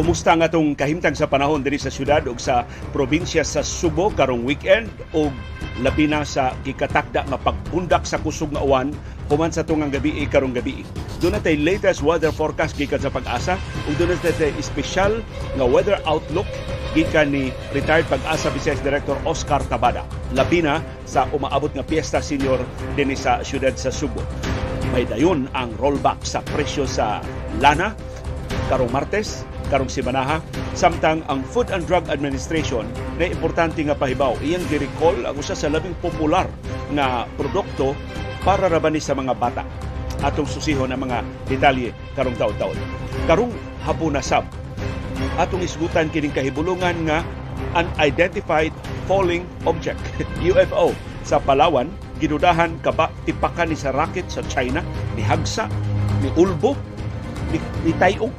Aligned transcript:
Kumusta 0.00 0.32
nga 0.32 0.48
tong 0.48 0.72
kahimtang 0.72 1.12
sa 1.12 1.28
panahon 1.28 1.60
diri 1.60 1.76
sa 1.76 1.92
syudad 1.92 2.24
ug 2.24 2.40
sa 2.40 2.64
probinsya 2.88 3.44
sa 3.44 3.60
Subo 3.60 4.08
karong 4.08 4.48
weekend 4.48 4.88
ug 5.12 5.28
labi 5.84 6.08
na 6.08 6.24
sa 6.24 6.56
gikatakda 6.64 7.28
nga 7.28 7.36
pagbundak 7.36 8.08
sa 8.08 8.16
kusog 8.16 8.48
nga 8.56 8.64
uwan 8.64 8.96
human 9.28 9.52
sa 9.52 9.60
tungang 9.60 9.92
gabi 9.92 10.24
karong 10.24 10.56
gabi. 10.56 10.88
Doon 11.20 11.36
natay 11.36 11.60
latest 11.60 12.00
weather 12.00 12.32
forecast 12.32 12.80
gikan 12.80 12.96
sa 12.96 13.12
pag-asa 13.12 13.60
ug 13.92 14.00
doon 14.00 14.16
natay 14.16 14.56
special 14.64 15.20
nga 15.60 15.68
weather 15.68 16.00
outlook 16.08 16.48
gikan 16.96 17.28
ni 17.28 17.52
retired 17.76 18.08
pag-asa 18.08 18.48
Vice 18.56 18.80
Director 18.80 19.20
Oscar 19.28 19.60
Tabada. 19.68 20.08
Labi 20.32 20.64
na 20.64 20.80
sa 21.04 21.28
umaabot 21.28 21.76
nga 21.76 21.84
piyesta 21.84 22.24
senior 22.24 22.56
dinhi 22.96 23.20
sa 23.20 23.44
syudad 23.44 23.76
sa 23.76 23.92
Subo. 23.92 24.24
May 24.96 25.04
dayon 25.04 25.44
ang 25.52 25.76
rollback 25.76 26.24
sa 26.24 26.40
presyo 26.40 26.88
sa 26.88 27.20
lana 27.60 27.92
karong 28.68 28.90
Martes 28.90 29.42
karong 29.70 29.90
simanaha 29.90 30.42
samtang 30.74 31.22
ang 31.30 31.46
Food 31.46 31.70
and 31.70 31.86
Drug 31.86 32.06
Administration 32.10 32.86
na 33.18 33.30
importante 33.30 33.82
nga 33.82 33.94
pahibaw. 33.94 34.34
Iyang 34.42 34.66
gi-recall 34.66 35.26
ang 35.26 35.38
usa 35.38 35.54
sa 35.54 35.70
labing 35.70 35.94
popular 36.02 36.46
nga 36.94 37.26
produkto 37.38 37.94
para 38.42 38.66
rabani 38.66 38.98
sa 38.98 39.14
mga 39.14 39.34
bata. 39.38 39.62
Atong 40.20 40.50
susihon 40.50 40.90
ang 40.90 41.06
mga 41.06 41.22
detalye 41.48 41.94
karong 42.18 42.36
taon-taon. 42.36 42.76
Karong 43.24 43.52
hapon 43.86 44.18
na 44.18 44.22
sab 44.22 44.44
atong 45.36 45.64
isgutan 45.64 46.08
kining 46.08 46.32
kahibulungan 46.32 46.96
nga 47.04 47.20
unidentified 47.76 48.72
falling 49.04 49.44
object 49.68 50.00
UFO 50.48 50.96
sa 51.24 51.36
Palawan 51.40 51.92
gidudahan 52.20 52.76
kaba 52.80 53.12
tipakan 53.28 53.68
ni 53.68 53.76
sa 53.76 53.92
rocket 53.92 54.28
sa 54.28 54.40
China 54.48 54.80
ni 55.16 55.24
Hagsa 55.24 55.68
ni 56.20 56.28
Ulbo 56.36 56.76
ni, 57.50 57.58
ni 57.84 57.92
Tayog 57.98 58.32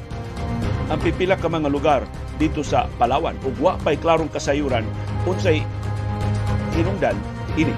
ang 0.92 1.00
pipila 1.00 1.40
ka 1.40 1.48
mga 1.48 1.72
lugar 1.72 2.04
dito 2.36 2.60
sa 2.66 2.92
Palawan. 3.00 3.40
Ug 3.48 3.56
wa 3.64 3.80
pay 3.80 3.96
klarong 3.96 4.28
kasayuran 4.28 4.84
unsay 5.24 5.64
hinungdan 6.76 7.16
ini. 7.56 7.72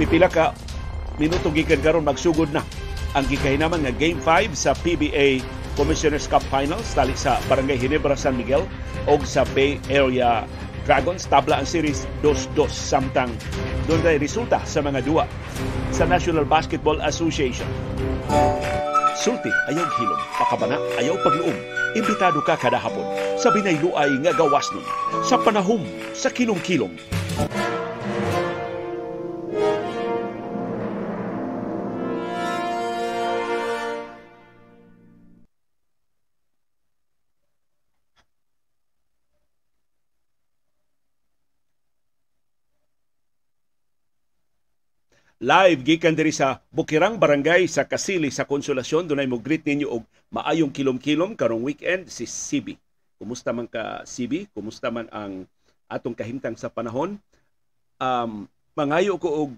Pipila 0.00 0.32
ka 0.32 0.56
minuto 1.20 1.52
gikan 1.52 1.84
karon 1.84 2.08
magsugod 2.08 2.48
na 2.48 2.64
ang 3.14 3.28
gikahinaman 3.28 3.84
nga 3.86 3.94
Game 3.94 4.18
5 4.18 4.56
sa 4.56 4.72
PBA 4.74 5.44
Commissioner's 5.78 6.26
Cup 6.30 6.42
Finals 6.48 6.94
tali 6.94 7.14
sa 7.18 7.38
Barangay 7.50 7.78
Ginebra 7.78 8.14
San 8.14 8.38
Miguel 8.38 8.64
o 9.04 9.12
sa 9.22 9.44
Bay 9.52 9.78
Area 9.90 10.46
Dragons. 10.88 11.26
Tabla 11.26 11.60
ang 11.62 11.68
series 11.68 12.06
2-2 12.22 12.70
samtang. 12.70 13.30
Doon 13.84 14.00
resulta 14.16 14.62
sa 14.64 14.80
mga 14.80 15.02
duwa 15.04 15.28
sa 15.92 16.08
National 16.08 16.46
Basketball 16.46 17.02
Association. 17.04 17.68
Sulti 19.14 19.50
ayaw 19.70 19.86
hilom, 19.94 20.20
pakabana 20.34 20.74
ayaw 20.98 21.14
pagluom. 21.22 21.54
Imbitado 21.94 22.42
ka 22.42 22.58
kada 22.58 22.82
hapon 22.82 23.06
sa 23.38 23.54
binayluay 23.54 24.10
nga 24.26 24.34
gawas 24.34 24.66
nun, 24.74 24.82
sa 25.22 25.38
panahom, 25.38 25.86
sa 26.10 26.34
kilom-kilom. 26.34 26.90
Live 45.44 45.84
gikan 45.84 46.16
diri 46.16 46.32
sa 46.32 46.64
Bukirang 46.72 47.20
Barangay 47.20 47.68
sa 47.68 47.84
Kasili 47.84 48.32
sa 48.32 48.48
Konsolasyon 48.48 49.04
dunay 49.04 49.28
mo 49.28 49.36
greet 49.36 49.68
ninyo 49.68 49.92
og 49.92 50.08
maayong 50.32 50.72
kilom-kilom 50.72 51.36
karong 51.36 51.60
weekend 51.60 52.08
si 52.08 52.24
CB. 52.24 52.80
Kumusta 53.20 53.52
man 53.52 53.68
ka 53.68 54.08
CB? 54.08 54.48
Kumusta 54.56 54.88
man 54.88 55.04
ang 55.12 55.44
atong 55.84 56.16
kahimtang 56.16 56.56
sa 56.56 56.72
panahon? 56.72 57.20
Um, 58.00 58.48
mangayo 58.72 59.20
ko 59.20 59.28
og 59.44 59.50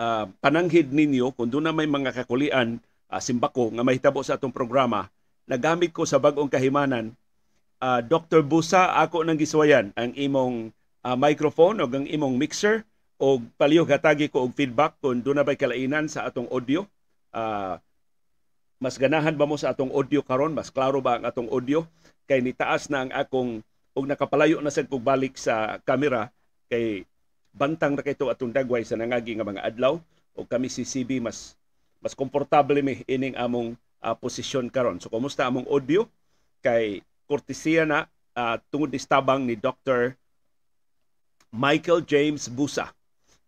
uh, 0.00 0.24
pananghid 0.40 0.88
ninyo 0.88 1.36
kung 1.36 1.52
doon 1.52 1.68
na 1.68 1.76
may 1.76 1.84
mga 1.84 2.24
kakulian 2.24 2.80
uh, 3.12 3.20
simbako 3.20 3.76
nga 3.76 3.84
mahitabo 3.84 4.24
sa 4.24 4.40
atong 4.40 4.56
programa 4.56 5.12
nagamit 5.44 5.92
ko 5.92 6.08
sa 6.08 6.16
bagong 6.16 6.48
kahimanan 6.48 7.12
uh, 7.84 8.00
Dr. 8.00 8.40
Busa 8.40 8.96
ako 8.96 9.20
nang 9.20 9.36
giswayan 9.36 9.92
ang 10.00 10.16
imong 10.16 10.72
uh, 11.04 11.16
microphone 11.20 11.84
o 11.84 11.86
ang 11.86 12.08
imong 12.08 12.40
mixer 12.40 12.88
o 13.24 13.40
palihog 13.56 13.88
hatagi 13.88 14.28
ko 14.28 14.44
og 14.44 14.52
feedback 14.52 15.00
kung 15.00 15.24
doon 15.24 15.40
na 15.40 15.46
ba'y 15.48 15.56
kalainan 15.56 16.12
sa 16.12 16.28
atong 16.28 16.44
audio. 16.52 16.84
Uh, 17.32 17.80
mas 18.76 19.00
ganahan 19.00 19.32
ba 19.32 19.48
mo 19.48 19.56
sa 19.56 19.72
atong 19.72 19.88
audio 19.96 20.20
karon? 20.20 20.52
Mas 20.52 20.68
klaro 20.68 21.00
ba 21.00 21.16
ang 21.16 21.24
atong 21.24 21.48
audio? 21.48 21.88
Kay 22.28 22.44
nitaas 22.44 22.92
na 22.92 23.08
ang 23.08 23.10
akong 23.16 23.64
og 23.96 24.04
nakapalayo 24.04 24.60
na 24.60 24.68
sad 24.68 24.92
kog 24.92 25.00
balik 25.00 25.40
sa 25.40 25.80
camera 25.88 26.28
kay 26.68 27.08
bantang 27.56 27.96
na 27.96 28.04
kayto 28.04 28.28
atong 28.28 28.52
dagway 28.52 28.84
sa 28.84 29.00
nangagi 29.00 29.32
nga 29.40 29.48
mga 29.48 29.64
adlaw. 29.72 29.96
O 30.36 30.44
kami 30.44 30.68
si 30.68 30.84
CB 30.84 31.24
mas 31.24 31.56
mas 32.04 32.12
komportable 32.12 32.84
mi 32.84 33.00
ining 33.08 33.40
among 33.40 33.72
uh, 34.04 34.12
posisyon 34.12 34.68
karon. 34.68 35.00
So 35.00 35.08
kumusta 35.08 35.48
among 35.48 35.64
audio? 35.72 36.04
Kay 36.60 37.00
kortesiya 37.24 37.88
na 37.88 38.04
uh, 38.36 38.60
tungod 38.68 38.92
ni 38.92 39.00
tabang 39.00 39.48
ni 39.48 39.56
Dr. 39.56 40.12
Michael 41.48 42.04
James 42.04 42.52
Busa 42.52 42.92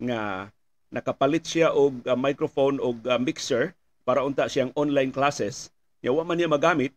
nga 0.00 0.50
nakapalit 0.92 1.44
siya 1.44 1.72
og 1.72 2.04
uh, 2.06 2.16
microphone 2.16 2.78
og 2.78 3.02
uh, 3.04 3.18
mixer 3.18 3.74
para 4.06 4.22
unta 4.22 4.46
siyang 4.46 4.70
online 4.78 5.10
classes. 5.10 5.74
Nya 6.00 6.14
man 6.22 6.38
niya 6.38 6.46
magamit. 6.46 6.94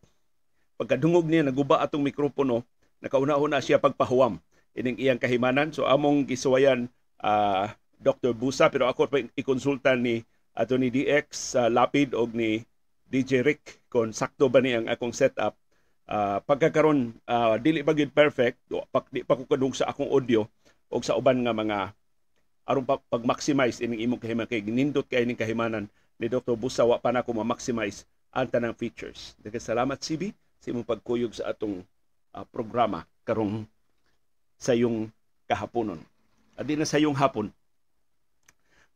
Pagkadungog 0.78 1.26
niya 1.26 1.44
naguba 1.44 1.82
atong 1.82 2.06
mikropono 2.06 2.62
nakauna-una 3.02 3.58
siya 3.58 3.82
pagpahuwam. 3.82 4.38
Ining 4.78 4.96
iyang 5.00 5.18
kahimanan. 5.18 5.74
So 5.74 5.84
among 5.90 6.30
gisuwayan 6.30 6.86
uh, 7.20 7.66
Dr. 8.00 8.32
Busa 8.32 8.70
pero 8.70 8.86
ako 8.86 9.10
pa 9.10 9.20
ikonsulta 9.34 9.98
ni 9.98 10.22
ato 10.54 10.78
ni 10.78 10.88
DX 10.88 11.58
uh, 11.58 11.68
Lapid 11.68 12.14
og 12.14 12.32
ni 12.32 12.62
DJ 13.10 13.42
Rick 13.42 13.82
kung 13.90 14.14
sakto 14.14 14.46
ba 14.46 14.62
ni 14.62 14.78
ang 14.78 14.86
akong 14.86 15.12
setup. 15.12 15.58
Uh, 16.10 16.38
pagkakaron 16.42 17.14
uh, 17.26 17.54
dili 17.58 17.86
pa 17.86 17.94
perfect 17.94 18.58
pa, 18.90 18.98
di 19.14 19.22
pa 19.22 19.38
ko 19.38 19.46
kadung 19.46 19.70
sa 19.70 19.90
akong 19.90 20.10
audio 20.10 20.42
og 20.90 21.06
sa 21.06 21.14
uban 21.14 21.38
nga 21.42 21.54
mga 21.54 21.78
aron 22.70 22.86
pag-maximize 22.86 23.82
ining 23.82 24.06
imong 24.06 24.22
kahimanan 24.22 24.46
kay 24.46 24.62
nindot 24.62 25.02
kay 25.10 25.26
ining 25.26 25.34
kahimanan 25.34 25.90
ni 26.22 26.30
Dr. 26.30 26.54
Busawa 26.54 27.02
pa 27.02 27.10
na 27.10 27.26
ko 27.26 27.34
ma-maximize 27.34 28.06
ang 28.30 28.46
tanang 28.46 28.78
features. 28.78 29.34
Daghang 29.42 29.58
salamat 29.58 29.98
CB 29.98 30.30
sa 30.62 30.70
imong 30.70 30.86
pagkuyog 30.86 31.34
sa 31.34 31.50
atong 31.50 31.82
uh, 32.30 32.46
programa 32.46 33.02
karong 33.26 33.66
sa 34.54 34.70
yung 34.78 35.10
kahaponon. 35.50 35.98
Adi 36.54 36.78
na 36.78 36.86
sa 36.86 37.02
yung 37.02 37.16
hapon. 37.18 37.50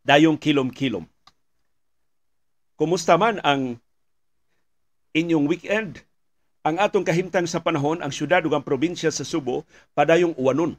Dayong 0.07 0.39
kilom-kilom. 0.39 1.03
Kumusta 2.79 3.19
man 3.19 3.43
ang 3.43 3.81
inyong 5.17 5.51
weekend? 5.51 6.05
Ang 6.63 6.79
atong 6.79 7.03
kahimtang 7.03 7.49
sa 7.49 7.61
panahon, 7.61 8.05
ang 8.05 8.13
syudad 8.13 8.45
ug 8.45 8.55
ang 8.55 8.65
probinsya 8.65 9.11
sa 9.11 9.25
Subo, 9.25 9.67
padayong 9.97 10.37
uwanon 10.39 10.79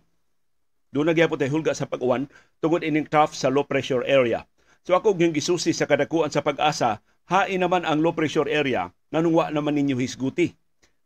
doon 0.96 1.12
nagyapon 1.12 1.36
tayo 1.36 1.52
hulga 1.60 1.76
sa 1.76 1.92
pag-uwan 1.92 2.32
tungod 2.64 2.80
ining 2.80 3.04
trough 3.04 3.36
sa 3.36 3.52
low 3.52 3.68
pressure 3.68 4.08
area. 4.08 4.48
So 4.88 4.96
ako 4.96 5.20
yung 5.20 5.36
gisusi 5.36 5.76
sa 5.76 5.84
kadakuan 5.84 6.32
sa 6.32 6.40
pag-asa, 6.40 7.04
hain 7.28 7.60
naman 7.60 7.84
ang 7.84 8.00
low 8.00 8.16
pressure 8.16 8.48
area 8.48 8.96
nanungwa 9.12 9.52
naman 9.52 9.76
ninyo 9.76 10.00
hisguti. 10.00 10.56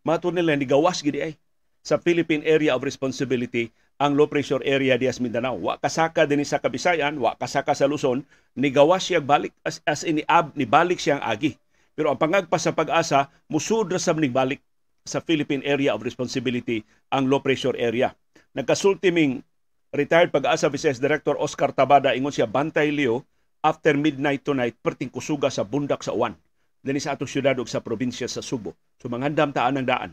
Mato 0.05 0.29
nila 0.29 0.53
ni 0.53 0.69
gawas 0.69 1.01
gidi 1.01 1.25
ay 1.25 1.33
sa 1.81 1.97
Philippine 1.97 2.45
Area 2.45 2.77
of 2.77 2.85
Responsibility 2.85 3.73
ang 3.97 4.13
low 4.13 4.29
pressure 4.29 4.61
area 4.61 4.93
dias 4.95 5.17
Mindanao. 5.17 5.57
Wa 5.57 5.81
kasaka 5.81 6.29
din 6.29 6.45
sa 6.45 6.61
Kabisayan, 6.61 7.17
wa 7.17 7.33
kasaka 7.33 7.73
sa 7.73 7.89
Luzon, 7.89 8.21
ni 8.53 8.69
gawas 8.69 9.09
siya 9.09 9.19
balik 9.19 9.51
as, 9.65 9.81
as 9.89 10.05
ini 10.05 10.21
ab 10.29 10.53
ni 10.53 10.69
balik 10.69 11.01
siyang 11.01 11.19
agi. 11.25 11.57
Pero 11.97 12.13
ang 12.13 12.19
pangagpas 12.21 12.63
sa 12.63 12.77
pag-asa 12.77 13.27
musud 13.49 13.89
ra 13.89 13.97
sa 13.97 14.13
balik 14.13 14.61
sa 15.03 15.17
Philippine 15.19 15.65
Area 15.65 15.91
of 15.97 16.05
Responsibility 16.05 16.85
ang 17.09 17.25
low 17.25 17.41
pressure 17.41 17.75
area. 17.75 18.13
Nagkasultiming 18.55 19.43
retired 19.89 20.29
pag-asa 20.29 20.69
Vice 20.69 21.01
Director 21.01 21.35
Oscar 21.37 21.73
Tabada 21.73 22.13
ingon 22.13 22.33
siya 22.33 22.45
bantay 22.45 22.93
liyo 22.93 23.25
after 23.65 23.97
midnight 23.97 24.45
tonight 24.45 24.77
perting 24.79 25.11
kusuga 25.11 25.51
sa 25.51 25.65
bundak 25.67 26.05
sa 26.05 26.15
uwan 26.15 26.37
dinhi 26.79 27.03
sa 27.03 27.15
atong 27.15 27.27
syudad 27.27 27.55
ug 27.59 27.67
sa 27.67 27.83
probinsya 27.83 28.31
sa 28.31 28.39
Subo. 28.39 28.71
So 29.03 29.11
mangandam 29.11 29.51
taan 29.51 29.75
ang 29.75 29.87
daan 29.87 30.11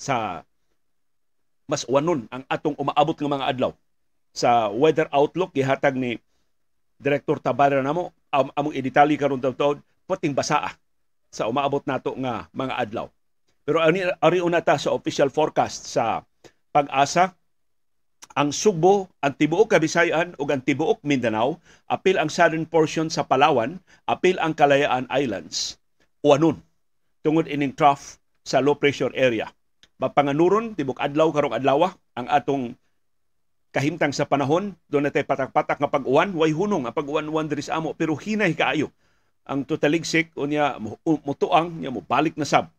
sa 0.00 0.40
mas 1.68 1.84
uwanon 1.84 2.24
ang 2.32 2.48
atong 2.48 2.76
umaabot 2.80 3.16
nga 3.16 3.34
mga 3.36 3.48
adlaw. 3.52 3.72
Sa 4.32 4.72
weather 4.72 5.08
outlook 5.12 5.52
gihatag 5.52 5.96
ni 5.96 6.16
Director 6.96 7.36
Tabada 7.44 7.76
namo 7.84 8.16
am 8.32 8.48
among 8.56 8.72
idetali 8.72 9.20
karon 9.20 9.40
taw 9.40 9.76
puting 10.08 10.32
basaa 10.32 10.72
sa 11.28 11.44
umaabot 11.44 11.84
nato 11.84 12.16
nga 12.16 12.48
mga 12.56 12.74
adlaw. 12.80 13.06
Pero 13.68 13.84
ani 13.84 14.08
ari 14.22 14.40
una 14.40 14.64
ta 14.64 14.80
sa 14.80 14.96
official 14.96 15.28
forecast 15.28 15.92
sa 15.92 16.24
pag-asa 16.72 17.35
ang 18.34 18.50
Subo, 18.50 19.06
ang 19.22 19.36
tibuok 19.36 19.76
Kabisayan 19.76 20.34
ug 20.40 20.48
ang 20.50 20.64
tibuok 20.64 21.04
Mindanao, 21.06 21.62
apil 21.86 22.18
ang 22.18 22.26
southern 22.26 22.66
portion 22.66 23.06
sa 23.06 23.22
Palawan, 23.22 23.78
apil 24.08 24.40
ang 24.42 24.56
Kalayaan 24.56 25.06
Islands. 25.12 25.78
Uwanon 26.26 26.58
tungod 27.22 27.46
ining 27.46 27.74
trough 27.74 28.18
sa 28.46 28.58
low 28.62 28.78
pressure 28.78 29.14
area. 29.14 29.50
Mapanganuron 29.98 30.78
tibok 30.78 30.98
adlaw 31.02 31.30
karong 31.30 31.56
adlaw 31.56 31.94
ang 32.14 32.26
atong 32.30 32.74
kahimtang 33.76 34.14
sa 34.16 34.24
panahon 34.24 34.72
do 34.88 35.02
na 35.04 35.12
tay 35.12 35.20
patak-patak 35.20 35.76
nga 35.76 35.92
pag-uwan 35.92 36.32
way 36.32 36.48
hunong 36.48 36.88
ang 36.88 36.96
pag-uwan-uwan 36.96 37.44
diri 37.44 37.60
sa 37.60 37.76
amo 37.76 37.92
pero 37.92 38.16
hinay 38.16 38.56
kaayo 38.56 38.88
ang 39.44 39.68
tutaligsik 39.68 40.32
unya 40.32 40.80
mutuang 41.04 41.76
nya 41.76 41.92
mo 41.92 42.00
balik 42.00 42.40
na 42.40 42.48
sab 42.48 42.72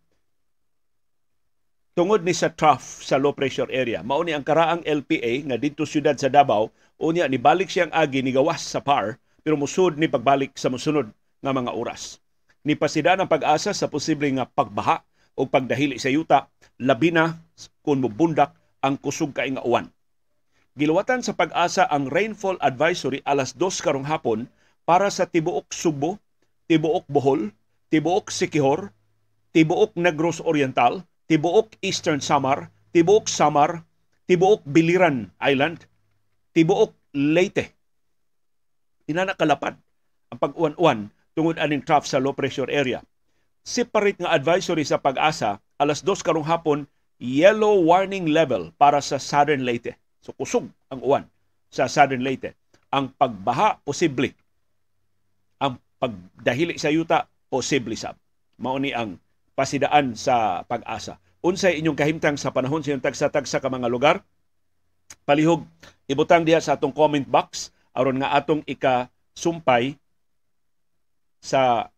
tungod 1.97 2.21
ni 2.21 2.29
sa 2.29 2.53
trough 2.53 3.01
sa 3.01 3.17
low 3.17 3.33
pressure 3.33 3.73
area. 3.73 4.05
Mao 4.05 4.21
ni 4.21 4.29
ang 4.29 4.45
karaang 4.45 4.85
LPA 4.85 5.49
nga 5.49 5.57
dito 5.57 5.81
siyudad 5.81 6.13
sa 6.13 6.29
Davao, 6.29 6.69
unya 7.01 7.25
ni 7.25 7.41
balik 7.41 7.73
siyang 7.73 7.89
agi 7.89 8.21
ni 8.21 8.29
gawas 8.29 8.61
sa 8.61 8.85
PAR 8.85 9.17
pero 9.41 9.57
musud 9.57 9.97
ni 9.97 10.05
pagbalik 10.05 10.53
sa 10.53 10.69
musunod 10.69 11.09
nga 11.41 11.49
mga 11.49 11.73
oras. 11.73 12.21
Ni 12.61 12.77
pasida 12.77 13.17
ng 13.17 13.25
pag-asa 13.25 13.73
sa 13.73 13.89
posible 13.89 14.29
nga 14.29 14.45
pagbaha 14.45 15.01
o 15.33 15.49
pagdahili 15.49 15.97
sa 15.97 16.13
yuta, 16.13 16.45
labi 16.77 17.09
na 17.09 17.41
kung 17.81 17.97
mubundak 17.97 18.53
ang 18.85 19.01
kusog 19.01 19.33
kay 19.33 19.49
nga 19.57 19.65
uwan. 19.65 19.89
Giluwatan 20.77 21.25
sa 21.25 21.33
pag-asa 21.33 21.89
ang 21.89 22.13
rainfall 22.13 22.61
advisory 22.61 23.25
alas 23.25 23.57
2 23.57 23.73
karong 23.81 24.05
hapon 24.05 24.45
para 24.85 25.09
sa 25.09 25.25
tibuok 25.25 25.73
Subo, 25.73 26.21
tibuok 26.69 27.09
Bohol, 27.09 27.49
tibuok 27.89 28.29
Sikihor, 28.29 28.93
tibuok 29.49 29.97
Negros 29.97 30.45
Oriental, 30.45 31.01
tibuok 31.27 31.75
Eastern 31.83 32.23
Samar, 32.23 32.71
tibuok 32.95 33.27
Samar, 33.27 33.83
tibuok 34.27 34.63
Biliran 34.63 35.31
Island, 35.43 35.85
tibuok 36.55 36.95
Leyte. 37.15 37.75
Inana 39.07 39.35
kalapad 39.35 39.79
ang 40.31 40.39
pag-uwan-uwan 40.39 41.07
tungod 41.35 41.59
aning 41.59 41.83
trough 41.83 42.07
sa 42.07 42.19
low 42.19 42.35
pressure 42.35 42.67
area. 42.71 43.03
Separate 43.67 44.19
nga 44.19 44.31
advisory 44.31 44.87
sa 44.87 44.99
pag-asa 44.99 45.59
alas 45.77 46.01
2 46.03 46.23
karong 46.23 46.47
hapon 46.47 46.87
yellow 47.19 47.83
warning 47.83 48.31
level 48.31 48.71
para 48.79 49.03
sa 49.03 49.19
Southern 49.19 49.67
Leyte. 49.67 49.95
So 50.23 50.31
kusog 50.33 50.71
ang 50.89 50.99
uwan 51.03 51.25
sa 51.67 51.91
Southern 51.91 52.23
Leyte. 52.23 52.55
Ang 52.91 53.11
pagbaha 53.15 53.83
posible. 53.83 54.31
Ang 55.59 55.77
pagdahili 55.99 56.79
sa 56.79 56.91
yuta 56.91 57.27
posible 57.51 57.95
sab. 57.99 58.15
Mao 58.57 58.79
ni 58.79 58.95
ang 58.95 59.19
pasidaan 59.57 60.13
sa 60.13 60.61
pag-asa. 60.69 61.17
Unsay 61.41 61.81
inyong 61.81 61.97
kahimtang 61.97 62.37
sa 62.37 62.53
panahon 62.53 62.85
sa 62.85 62.93
tagsa-tagsa 62.93 63.57
ka 63.57 63.73
mga 63.73 63.89
lugar? 63.89 64.21
Palihog, 65.25 65.65
ibutang 66.05 66.45
diha 66.45 66.61
sa 66.61 66.77
atong 66.77 66.93
comment 66.93 67.25
box 67.25 67.73
aron 67.97 68.21
nga 68.21 68.37
atong 68.37 68.61
ika 68.69 69.09
sumpay 69.33 69.97
sa 71.41 71.89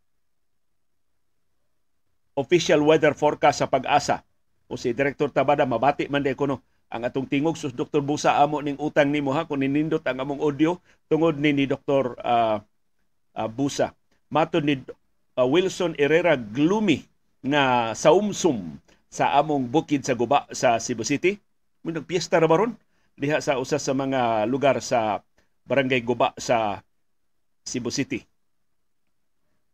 official 2.40 2.80
weather 2.88 3.12
forecast 3.12 3.60
sa 3.60 3.68
pag-asa. 3.68 4.24
O 4.72 4.80
si 4.80 4.96
Director 4.96 5.28
Tabada, 5.28 5.68
mabati 5.68 6.08
man 6.08 6.24
di 6.24 6.32
kuno 6.32 6.64
ang 6.90 7.06
atong 7.06 7.28
tingog 7.28 7.60
sus 7.60 7.76
Dr. 7.76 8.02
Busa 8.02 8.40
amo 8.42 8.64
ning 8.64 8.80
utang 8.82 9.14
nimo 9.14 9.30
ha 9.36 9.46
kung 9.46 9.62
ninindot 9.62 10.02
ang 10.10 10.26
among 10.26 10.42
audio 10.42 10.78
tungod 11.06 11.38
ni 11.38 11.54
ni 11.54 11.66
Dr. 11.70 12.18
Uh, 12.18 12.58
uh, 13.38 13.50
Busa. 13.50 13.94
Matod 14.30 14.66
ni 14.66 14.82
uh, 15.38 15.46
Wilson 15.46 15.94
Herrera 15.98 16.38
gloomy 16.38 17.09
nga 17.40 17.96
saumsum 17.96 18.80
sa 19.10 19.34
among 19.40 19.72
bukid 19.72 20.04
sa 20.04 20.14
guba 20.14 20.46
sa 20.52 20.78
Cebu 20.78 21.08
City. 21.08 21.40
May 21.82 21.96
nagpiesta 21.96 22.38
ra 22.38 22.48
baron 22.48 22.76
diha 23.16 23.40
sa 23.40 23.60
usa 23.60 23.80
sa 23.80 23.96
mga 23.96 24.48
lugar 24.48 24.80
sa 24.80 25.24
Barangay 25.68 26.02
Guba 26.02 26.34
sa 26.40 26.82
Cebu 27.64 27.92
City. 27.92 28.26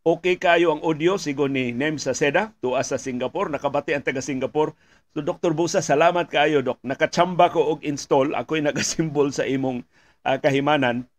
Okay 0.06 0.38
kayo 0.38 0.69
ang 0.69 0.85
audio 0.85 1.17
sigon 1.17 1.57
ni 1.57 1.73
Nem 1.73 1.97
sa 1.97 2.13
Seda 2.13 2.53
tuwa 2.62 2.85
sa 2.85 3.01
Singapore 3.01 3.50
nakabati 3.50 3.97
ang 3.97 4.06
taga 4.06 4.21
Singapore. 4.21 4.77
So 5.18 5.25
Dr. 5.25 5.57
Busa 5.57 5.81
salamat 5.81 6.29
kayo 6.29 6.61
dok. 6.61 6.77
Nakachamba 6.85 7.50
ko 7.50 7.73
og 7.73 7.81
install 7.81 8.38
ako'y 8.38 8.61
nagasimbol 8.61 9.33
sa 9.33 9.50
imong 9.50 9.81
uh, 10.27 10.38
kahimanan. 10.38 11.09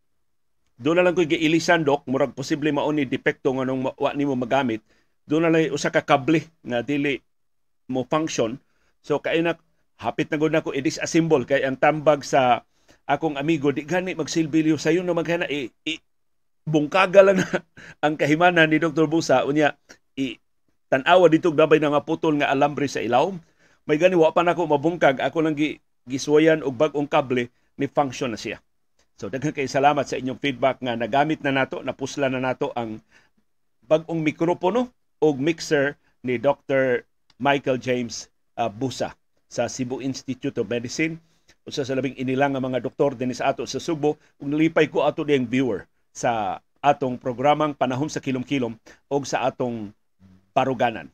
Doon 0.78 1.00
na 1.00 1.04
lang 1.08 1.18
ko'y 1.18 1.26
giilisan 1.26 1.82
dok 1.82 2.06
murag 2.06 2.36
posible 2.36 2.70
mao 2.70 2.86
ni 2.94 3.08
depekto 3.08 3.50
nganong 3.50 3.96
wa 3.96 4.10
nimo 4.14 4.38
magamit 4.38 4.84
doon 5.26 5.50
na 5.50 5.70
usa 5.74 5.90
ka 5.90 6.06
kable 6.06 6.46
nga 6.62 6.86
dili 6.86 7.18
mo 7.90 8.06
function. 8.06 8.58
So 9.02 9.18
kay 9.18 9.42
na 9.42 9.58
hapit 9.98 10.30
na 10.30 10.38
gud 10.38 10.54
nako 10.54 10.70
i-disassemble 10.70 11.46
kay 11.46 11.66
ang 11.66 11.78
tambag 11.78 12.22
sa 12.22 12.62
akong 13.06 13.38
amigo 13.38 13.70
di 13.74 13.86
gani 13.86 14.14
magsilbilyo 14.14 14.78
sayo 14.78 15.02
na 15.02 15.14
maghana 15.14 15.46
i, 15.46 15.70
i 15.86 15.98
bungkaga 16.66 17.22
lang 17.22 17.38
ang 18.04 18.14
kahimanan 18.18 18.70
ni 18.70 18.82
Dr. 18.82 19.06
Busa 19.06 19.46
unya 19.46 19.74
i 20.18 20.38
tan-awa 20.90 21.26
dito 21.30 21.50
gabay 21.50 21.82
na 21.82 21.94
nga 21.94 22.02
putol 22.06 22.38
nga 22.38 22.50
alambre 22.50 22.86
sa 22.86 23.02
ilaw. 23.02 23.34
May 23.86 23.98
gani 23.98 24.18
wa 24.18 24.30
pa 24.34 24.42
nako 24.42 24.66
mabungkag 24.66 25.22
ako 25.22 25.38
lang 25.42 25.54
gi, 25.58 25.78
giswayan 26.06 26.62
og 26.62 26.74
bag-ong 26.74 27.10
kable 27.10 27.50
ni 27.78 27.86
function 27.90 28.34
na 28.34 28.38
siya. 28.38 28.62
So 29.18 29.26
daghan 29.26 29.54
kay 29.54 29.66
salamat 29.66 30.06
sa 30.06 30.18
inyong 30.18 30.38
feedback 30.38 30.82
nga 30.82 30.94
nagamit 30.94 31.42
na 31.42 31.54
nato, 31.54 31.82
napusla 31.82 32.30
na 32.30 32.42
nato 32.42 32.70
ang 32.74 33.02
bag-ong 33.86 34.22
mikropono 34.22 34.90
og 35.20 35.40
mixer 35.40 35.96
ni 36.24 36.36
Dr. 36.36 37.04
Michael 37.40 37.80
James 37.80 38.28
uh, 38.60 38.68
Busa 38.68 39.16
sa 39.48 39.70
Cebu 39.70 40.02
Institute 40.02 40.56
of 40.60 40.68
Medicine 40.68 41.20
usa 41.66 41.82
sa 41.82 41.98
labing 41.98 42.14
inilang 42.14 42.54
nga 42.54 42.62
mga 42.62 42.82
doktor 42.82 43.18
din 43.18 43.34
sa 43.34 43.50
ato 43.50 43.66
sa 43.66 43.82
Subo 43.82 44.14
ug 44.38 44.46
nalipay 44.46 44.86
ko 44.86 45.02
ato 45.02 45.26
diyang 45.26 45.50
viewer 45.50 45.86
sa 46.14 46.62
atong 46.78 47.18
programang 47.18 47.74
Panahon 47.74 48.06
sa 48.06 48.22
Kilom-Kilom 48.22 48.78
o 49.10 49.14
sa 49.26 49.50
atong 49.50 49.90
Baruganan. 50.54 51.10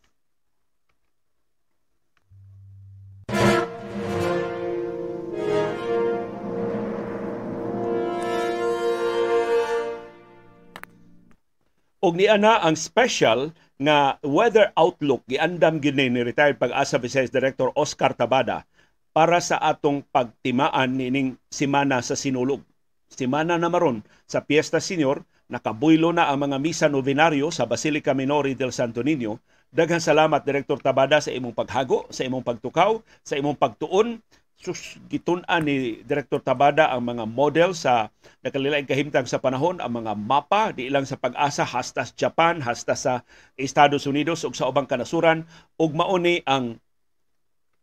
Og 12.02 12.18
ni 12.18 12.26
ana 12.26 12.58
ang 12.66 12.74
special 12.74 13.54
nga 13.82 14.16
weather 14.22 14.70
outlook 14.78 15.26
giandam 15.26 15.82
gyud 15.82 15.98
ni 15.98 16.22
retired 16.22 16.58
pag-asa 16.58 16.98
Vice 17.02 17.28
Director 17.28 17.74
Oscar 17.74 18.14
Tabada 18.14 18.64
para 19.12 19.38
sa 19.44 19.60
atong 19.60 20.06
pagtimaan 20.08 20.96
nining 20.96 21.36
semana 21.52 22.00
sa 22.00 22.16
sinulog. 22.16 22.64
Semana 23.12 23.60
na 23.60 23.68
maron 23.68 24.00
sa 24.24 24.40
Fiesta 24.40 24.80
Senior 24.80 25.20
nakabuylo 25.52 26.16
na 26.16 26.32
ang 26.32 26.48
mga 26.48 26.56
misa 26.56 26.86
novenaryo 26.88 27.52
sa 27.52 27.68
Basilica 27.68 28.16
Minori 28.16 28.56
del 28.56 28.72
Santo 28.72 29.04
Niño. 29.04 29.36
Daghang 29.68 30.00
salamat 30.00 30.40
Director 30.44 30.80
Tabada 30.80 31.20
sa 31.20 31.28
imong 31.28 31.52
paghago, 31.52 32.08
sa 32.08 32.24
imong 32.24 32.44
pagtukaw, 32.44 33.04
sa 33.20 33.36
imong 33.36 33.56
pagtuon 33.56 34.20
sus 34.62 34.94
gitun-an 35.10 35.66
ni 35.66 36.06
Director 36.06 36.38
Tabada 36.38 36.86
ang 36.94 37.02
mga 37.02 37.26
model 37.26 37.74
sa 37.74 38.14
nakalilaing 38.46 38.86
kahimtang 38.86 39.26
sa 39.26 39.42
panahon, 39.42 39.82
ang 39.82 39.90
mga 39.90 40.14
mapa 40.14 40.70
di 40.70 40.86
lang 40.86 41.02
sa 41.02 41.18
pag-asa 41.18 41.66
hasta 41.66 42.06
sa 42.06 42.14
Japan, 42.14 42.62
hasta 42.62 42.94
sa 42.94 43.26
Estados 43.58 44.06
Unidos 44.06 44.46
ug 44.46 44.54
sa 44.54 44.70
ubang 44.70 44.86
kanasuran 44.86 45.42
ug 45.82 45.90
mauni 45.98 46.46
ang 46.46 46.78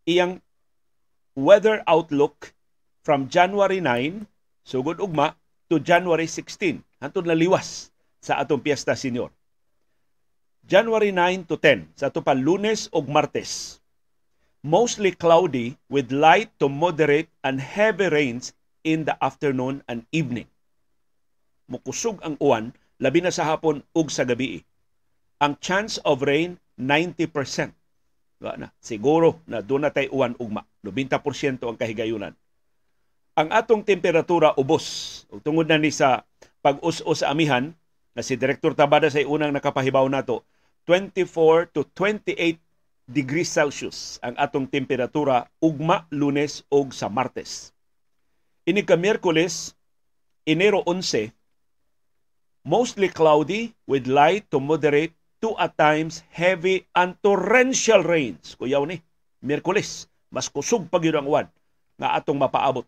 iyang 0.08 0.40
weather 1.36 1.84
outlook 1.84 2.56
from 3.04 3.28
January 3.28 3.84
9 3.84 4.24
sugod 4.64 5.04
ugma 5.04 5.36
to 5.68 5.84
January 5.84 6.32
16 6.32 6.80
hantod 7.04 7.28
liwas 7.28 7.92
sa 8.24 8.40
atong 8.40 8.64
Piesta 8.64 8.96
Senior. 8.96 9.32
January 10.64 11.12
9 11.12 11.44
to 11.44 11.60
10 11.60 12.00
sa 12.00 12.08
ato 12.08 12.24
pa 12.24 12.32
Lunes 12.32 12.88
ug 12.96 13.04
Martes 13.12 13.84
mostly 14.66 15.16
cloudy 15.16 15.80
with 15.88 16.12
light 16.12 16.52
to 16.60 16.68
moderate 16.68 17.32
and 17.44 17.64
heavy 17.64 18.12
rains 18.12 18.52
in 18.84 19.08
the 19.08 19.16
afternoon 19.24 19.84
and 19.88 20.04
evening. 20.12 20.48
Mukusog 21.70 22.20
ang 22.26 22.36
uwan, 22.42 22.76
labi 23.00 23.24
na 23.24 23.32
sa 23.32 23.48
hapon 23.48 23.86
ug 23.96 24.08
sa 24.12 24.26
gabi. 24.26 24.66
Ang 25.40 25.56
chance 25.64 26.02
of 26.04 26.26
rain, 26.26 26.60
90%. 26.76 27.72
Wa 28.40 28.56
na, 28.56 28.72
siguro 28.80 29.40
na 29.48 29.64
doon 29.64 29.88
na 29.88 29.92
tayo 29.94 30.12
uwan 30.16 30.36
ugma. 30.40 30.64
90% 30.84 31.64
ang 31.64 31.80
kahigayunan. 31.80 32.34
Ang 33.40 33.50
atong 33.56 33.88
temperatura 33.88 34.52
ubos. 34.60 35.24
Tungod 35.44 35.68
na 35.68 35.80
ni 35.80 35.92
sa 35.96 36.28
pag-us-us 36.60 37.24
sa 37.24 37.32
amihan, 37.32 37.72
na 38.18 38.26
si 38.26 38.36
Direktor 38.36 38.76
Tabada 38.76 39.08
sa 39.08 39.24
unang 39.24 39.56
nakapahibaw 39.56 40.04
nato, 40.12 40.44
24 40.84 41.72
to 41.72 41.88
28 41.96 42.60
degrees 43.10 43.50
Celsius 43.50 44.22
ang 44.22 44.38
atong 44.38 44.70
temperatura 44.70 45.50
ugma 45.58 46.06
lunes 46.14 46.62
ug 46.70 46.94
sa 46.94 47.10
martes. 47.10 47.74
Ini 48.70 48.86
ka 48.86 48.94
Miyerkules, 48.94 49.74
Enero 50.46 50.86
11, 50.86 51.34
mostly 52.62 53.10
cloudy 53.10 53.74
with 53.90 54.06
light 54.06 54.46
to 54.54 54.62
moderate 54.62 55.18
to 55.42 55.58
at 55.58 55.74
times 55.74 56.22
heavy 56.30 56.86
and 56.94 57.18
torrential 57.26 58.06
rains. 58.06 58.54
Kuyaw 58.54 58.86
ni, 58.86 59.02
Miyerkules, 59.42 60.06
mas 60.30 60.46
kusog 60.46 60.86
yun 61.02 61.18
ang 61.18 61.28
uwan 61.28 61.48
nga 61.98 62.14
atong 62.14 62.38
mapaabot. 62.38 62.86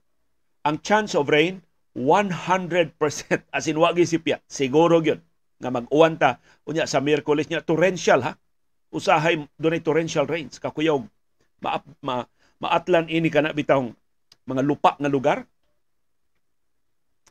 Ang 0.61 0.77
chance 0.85 1.17
of 1.17 1.33
rain, 1.33 1.65
100%. 1.97 2.93
As 3.49 3.65
in, 3.65 3.81
wagi 3.81 4.05
si 4.05 4.21
Siguro 4.45 5.01
yun 5.01 5.17
nga 5.57 5.73
mag-uwan 5.73 6.13
ta. 6.21 6.37
Unya, 6.69 6.85
sa 6.85 7.01
Miyerkules 7.01 7.49
niya, 7.49 7.65
torrential 7.65 8.21
ha 8.21 8.37
usahay 8.91 9.39
dunay 9.55 9.79
torrential 9.79 10.27
rains. 10.27 10.59
Kakuyaw 10.59 10.99
ma, 11.63 11.79
ma, 12.03 12.27
maatlan 12.61 13.07
ini 13.07 13.31
kana 13.31 13.55
bitawng 13.55 13.95
mga 14.45 14.61
lupa 14.61 14.99
nga 14.99 15.09
lugar. 15.09 15.47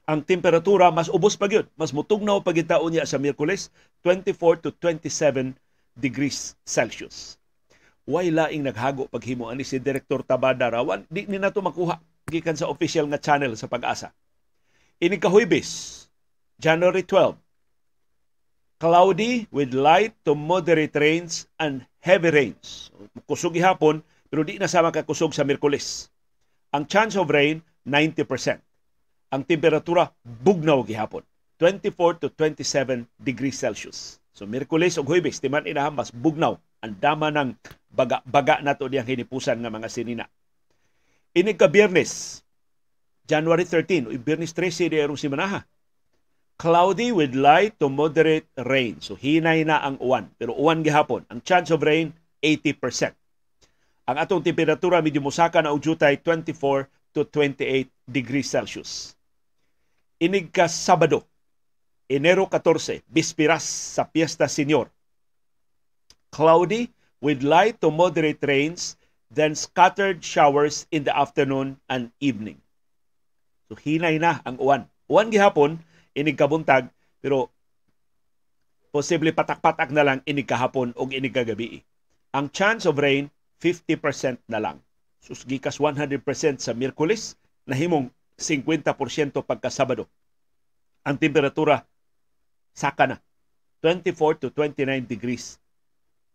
Ang 0.08 0.26
temperatura 0.26 0.90
mas 0.90 1.06
ubos 1.06 1.38
pa 1.38 1.46
gyud 1.46 1.70
mas 1.78 1.94
mutugnaw 1.94 2.42
pa 2.42 2.50
gitaon 2.50 2.90
niya 2.90 3.06
sa 3.06 3.20
Miyerkules 3.22 3.70
24 4.02 4.64
to 4.66 4.74
27 4.74 5.54
degrees 5.94 6.58
Celsius. 6.66 7.38
Way 8.10 8.34
laing 8.34 8.66
naghago 8.66 9.06
paghimo 9.06 9.46
ani 9.46 9.62
si 9.62 9.78
Director 9.78 10.26
Tabada 10.26 10.66
rawan? 10.66 11.06
Di 11.06 11.30
ni 11.30 11.38
nato 11.38 11.62
makuha 11.62 12.02
gikan 12.26 12.58
sa 12.58 12.66
official 12.66 13.06
nga 13.06 13.22
channel 13.22 13.54
sa 13.54 13.70
pag-asa. 13.70 14.10
Ini 14.98 15.14
kahuybis 15.20 16.02
January 16.58 17.06
12 17.06 17.38
cloudy 18.80 19.44
with 19.52 19.76
light 19.76 20.16
to 20.24 20.32
moderate 20.32 20.96
rains 20.96 21.44
and 21.60 21.84
heavy 22.00 22.32
rains. 22.32 22.88
Kusog 23.28 23.52
gihapon 23.52 24.00
pero 24.32 24.40
di 24.42 24.56
na 24.56 24.66
sama 24.66 24.88
ka 24.88 25.04
kusog 25.04 25.36
sa 25.36 25.44
Miyerkules. 25.44 26.08
Ang 26.72 26.88
chance 26.88 27.14
of 27.20 27.28
rain 27.28 27.60
90%. 27.84 28.24
Ang 29.30 29.42
temperatura 29.44 30.08
bugnaw 30.24 30.80
gihapon 30.82 31.22
24 31.60 32.24
to 32.24 32.26
27 32.32 33.04
degrees 33.20 33.60
Celsius. 33.60 34.16
So 34.32 34.48
Miyerkules 34.48 34.96
ug 34.96 35.06
Huwebes 35.06 35.44
timan 35.44 35.68
inahan 35.68 35.92
mas 35.92 36.08
bugnaw 36.08 36.56
ang 36.80 36.96
dama 36.96 37.28
ng 37.28 37.52
baga, 37.92 38.24
baga 38.24 38.64
nato 38.64 38.88
diyang 38.88 39.04
hinipusan 39.04 39.60
nga 39.60 39.68
mga 39.68 39.92
sinina. 39.92 40.24
Ini 41.36 41.54
ka 41.54 41.68
Biyernes, 41.68 42.42
January 43.28 43.68
13, 43.68 44.08
o 44.08 44.16
Biyernes 44.16 44.56
13 44.56 44.88
di 44.88 44.98
arong 44.98 45.20
simanaha 45.20 45.62
cloudy 46.60 47.08
with 47.08 47.32
light 47.32 47.80
to 47.80 47.88
moderate 47.88 48.44
rain. 48.68 49.00
So 49.00 49.16
hinay 49.16 49.64
na 49.64 49.80
ang 49.80 49.96
uwan. 49.96 50.28
Pero 50.36 50.52
uwan 50.52 50.84
gihapon. 50.84 51.24
Ang 51.32 51.40
chance 51.40 51.72
of 51.72 51.80
rain, 51.80 52.12
80%. 52.44 53.16
Ang 54.04 54.16
atong 54.20 54.44
temperatura 54.44 55.00
medyo 55.00 55.24
musaka 55.24 55.64
na 55.64 55.72
ugyutay 55.72 56.20
24 56.20 56.84
to 57.16 57.24
28 57.24 57.88
degrees 58.04 58.52
Celsius. 58.52 59.16
Inig 60.20 60.52
ka 60.52 60.68
Sabado, 60.68 61.24
Enero 62.04 62.44
14, 62.44 63.08
bispiras 63.08 63.64
sa 63.64 64.04
Piesta 64.04 64.44
Senior. 64.44 64.92
Cloudy 66.28 66.92
with 67.24 67.40
light 67.40 67.80
to 67.80 67.88
moderate 67.88 68.44
rains, 68.44 69.00
then 69.32 69.56
scattered 69.56 70.20
showers 70.20 70.84
in 70.92 71.08
the 71.08 71.14
afternoon 71.16 71.80
and 71.88 72.12
evening. 72.20 72.60
So 73.72 73.80
hinay 73.80 74.20
na 74.20 74.44
ang 74.44 74.60
uwan. 74.60 74.84
Uwan 75.08 75.32
gihapon, 75.32 75.80
inig 76.20 76.36
kabuntag 76.36 76.92
pero 77.24 77.48
posible 78.92 79.32
patak-patak 79.32 79.88
na 79.96 80.04
lang 80.04 80.18
inig 80.28 80.44
kahapon 80.44 80.92
o 81.00 81.08
inig 81.08 81.32
kagabi. 81.32 81.80
Ang 82.36 82.52
chance 82.52 82.84
of 82.84 83.00
rain 83.00 83.32
50% 83.64 84.44
na 84.52 84.60
lang. 84.60 84.76
Susgikas 85.24 85.80
100% 85.80 86.20
sa 86.60 86.76
Miyerkules 86.76 87.40
nahimong 87.64 88.12
50% 88.36 89.40
pagka 89.44 89.72
Sabado. 89.72 90.08
Ang 91.04 91.16
temperatura 91.16 91.84
saka 92.76 93.04
na 93.08 93.16
24 93.80 94.40
to 94.40 94.48
29 94.52 95.08
degrees 95.08 95.56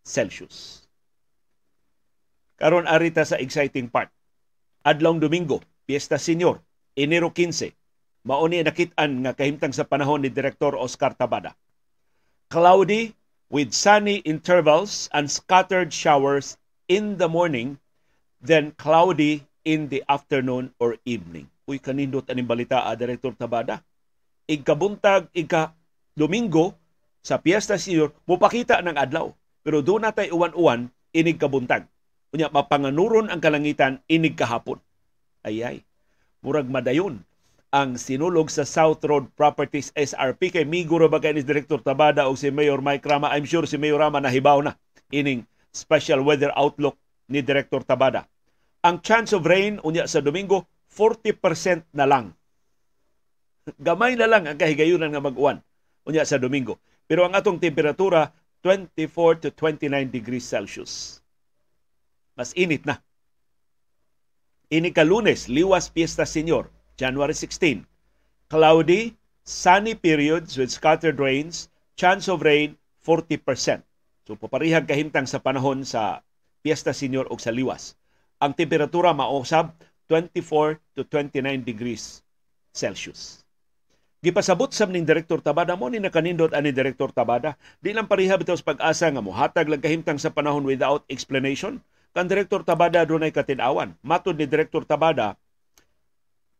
Celsius. 0.02 0.86
Karon 2.56 2.88
arita 2.88 3.20
sa 3.26 3.36
exciting 3.36 3.92
part. 3.92 4.08
Adlong 4.86 5.20
Domingo, 5.20 5.60
Fiesta 5.84 6.16
Senior, 6.16 6.62
Enero 6.96 7.28
15, 7.34 7.75
mauni 8.26 8.58
nakitaan 8.66 9.22
nga 9.22 9.32
kahimtang 9.38 9.70
sa 9.70 9.86
panahon 9.86 10.26
ni 10.26 10.30
Direktor 10.34 10.74
Oscar 10.74 11.14
Tabada. 11.14 11.54
Cloudy 12.50 13.14
with 13.46 13.70
sunny 13.70 14.18
intervals 14.26 15.06
and 15.14 15.30
scattered 15.30 15.94
showers 15.94 16.58
in 16.90 17.14
the 17.22 17.30
morning, 17.30 17.78
then 18.42 18.74
cloudy 18.74 19.46
in 19.62 19.86
the 19.86 20.02
afternoon 20.10 20.74
or 20.82 20.98
evening. 21.06 21.46
Uy, 21.70 21.78
kanindot 21.78 22.26
aning 22.26 22.50
balita, 22.50 22.82
ah, 22.82 22.98
Direktor 22.98 23.38
Tabada. 23.38 23.78
Igkabuntag, 24.50 25.30
igka 25.30 25.70
Domingo, 26.18 26.74
sa 27.22 27.38
Piesta 27.38 27.78
Senior, 27.78 28.14
mupakita 28.26 28.82
ng 28.82 28.94
adlaw. 28.94 29.30
Pero 29.66 29.82
doon 29.82 30.06
natay 30.06 30.30
uwan-uwan, 30.30 30.86
inig 31.10 31.38
kabuntag. 31.42 31.86
Unya, 32.30 32.46
mapanganuron 32.50 33.30
ang 33.30 33.42
kalangitan, 33.42 33.98
inig 34.06 34.38
kahapon. 34.38 34.78
Ayay, 35.42 35.82
murag 36.42 36.70
madayon 36.70 37.22
ang 37.74 37.98
sinulog 37.98 38.46
sa 38.46 38.62
South 38.62 39.02
Road 39.02 39.34
Properties 39.34 39.90
SRP 39.98 40.54
kay 40.54 40.64
miguro 40.66 41.10
ba 41.10 41.18
kay 41.18 41.34
ni 41.34 41.42
Director 41.42 41.82
Tabada 41.82 42.30
o 42.30 42.38
si 42.38 42.50
Mayor 42.54 42.78
Mike 42.78 43.02
Rama. 43.02 43.34
I'm 43.34 43.46
sure 43.48 43.66
si 43.66 43.74
Mayor 43.74 43.98
Rama 43.98 44.22
nahibaw 44.22 44.62
na 44.62 44.78
ining 45.10 45.42
special 45.74 46.22
weather 46.22 46.54
outlook 46.54 46.94
ni 47.26 47.42
Director 47.42 47.82
Tabada. 47.82 48.30
Ang 48.86 49.02
chance 49.02 49.34
of 49.34 49.42
rain 49.42 49.82
unya 49.82 50.06
sa 50.06 50.22
Domingo 50.22 50.70
40% 50.94 51.90
na 51.90 52.06
lang. 52.06 52.30
Gamay 53.86 54.14
na 54.14 54.30
lang 54.30 54.46
ang 54.46 54.56
kahigayunan 54.56 55.10
nga 55.10 55.22
mag-uwan 55.22 55.58
unya 56.06 56.22
sa 56.22 56.38
Domingo. 56.38 56.78
Pero 57.10 57.26
ang 57.26 57.34
atong 57.34 57.58
temperatura 57.58 58.30
24 58.62 59.42
to 59.42 59.48
29 59.50 59.90
degrees 60.10 60.46
Celsius. 60.46 61.18
Mas 62.38 62.54
init 62.54 62.86
na. 62.86 63.02
Ini 64.70 64.90
ka 64.90 65.06
Lunes 65.06 65.46
liwas 65.46 65.90
Fiesta 65.90 66.26
Senior 66.26 66.75
January 66.96 67.36
16. 67.36 67.84
Cloudy, 68.48 69.12
sunny 69.44 69.92
periods 69.92 70.56
with 70.56 70.72
scattered 70.72 71.20
rains, 71.20 71.68
chance 71.94 72.24
of 72.26 72.40
rain 72.40 72.80
40%. 73.04 73.84
So 74.26 74.34
paparihag 74.34 74.88
kahimtang 74.88 75.28
sa 75.28 75.38
panahon 75.38 75.84
sa 75.84 76.24
Fiesta 76.64 76.90
Senior 76.90 77.28
o 77.30 77.38
sa 77.38 77.54
Liwas. 77.54 77.94
Ang 78.42 78.56
temperatura 78.56 79.14
mausab 79.14 79.76
24 80.10 80.80
to 80.98 81.06
29 81.06 81.62
degrees 81.62 82.26
Celsius. 82.74 83.46
Gipasabot 84.24 84.72
sa 84.74 84.88
ning 84.90 85.06
Direktor 85.06 85.38
Tabada 85.38 85.78
mo 85.78 85.86
ni 85.86 86.02
nakanindot 86.02 86.50
ani 86.56 86.74
Direktor 86.74 87.14
Tabada, 87.14 87.54
di 87.78 87.94
lang 87.94 88.10
pariha 88.10 88.34
bitaw 88.34 88.58
sa 88.58 88.66
pag-asa 88.66 89.06
nga 89.06 89.22
mohatag 89.22 89.70
lang 89.70 89.78
kahimtang 89.78 90.18
sa 90.18 90.34
panahon 90.34 90.66
without 90.66 91.06
explanation. 91.06 91.78
Kan 92.10 92.26
Direktor 92.26 92.66
Tabada 92.66 93.04
dunay 93.06 93.30
katinawan. 93.30 93.94
Matod 94.02 94.40
ni 94.40 94.48
Direktor 94.48 94.82
Tabada, 94.82 95.38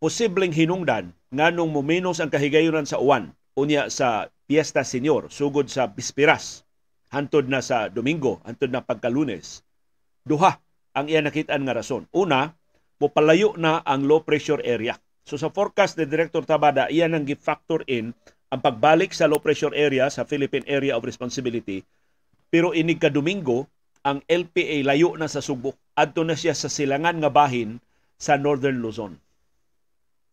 posibleng 0.07 0.55
hinungdan 0.55 1.11
nganong 1.35 1.67
muminos 1.67 2.23
ang 2.23 2.31
kahigayunan 2.31 2.87
sa 2.87 3.03
uwan 3.03 3.35
unya 3.59 3.91
sa 3.91 4.31
Fiesta 4.47 4.87
Senior 4.87 5.27
sugod 5.35 5.67
sa 5.67 5.91
Bispiras 5.91 6.63
hantod 7.11 7.51
na 7.51 7.59
sa 7.59 7.91
Domingo 7.91 8.39
hantod 8.47 8.71
na 8.71 8.87
pagkalunes. 8.87 9.67
Duha 10.23 10.63
ang 10.95 11.11
iya 11.11 11.27
nakitaan 11.27 11.67
nga 11.67 11.75
rason. 11.75 12.07
Una 12.15 12.55
mopalayo 13.03 13.59
na 13.59 13.83
ang 13.83 14.07
low 14.07 14.23
pressure 14.23 14.63
area. 14.63 14.95
So 15.27 15.35
sa 15.35 15.51
forecast 15.51 15.99
ni 15.99 16.07
Director 16.07 16.47
Tabada 16.47 16.87
iya 16.87 17.11
nang 17.11 17.27
gi-factor 17.27 17.83
in 17.91 18.15
ang 18.55 18.63
pagbalik 18.63 19.11
sa 19.11 19.27
low 19.27 19.43
pressure 19.43 19.75
area 19.75 20.07
sa 20.07 20.23
Philippine 20.23 20.71
Area 20.71 20.95
of 20.95 21.03
Responsibility. 21.03 21.83
Pero 22.47 22.71
inig 22.71 23.03
ka 23.03 23.11
Domingo 23.11 23.67
ang 24.07 24.23
LPA 24.31 24.87
layo 24.87 25.19
na 25.19 25.27
sa 25.27 25.43
Subo. 25.43 25.75
Adto 25.99 26.23
na 26.23 26.39
siya 26.39 26.55
sa 26.55 26.71
silangan 26.71 27.19
nga 27.19 27.35
bahin 27.35 27.83
sa 28.23 28.39
Northern 28.39 28.79
Luzon 28.79 29.26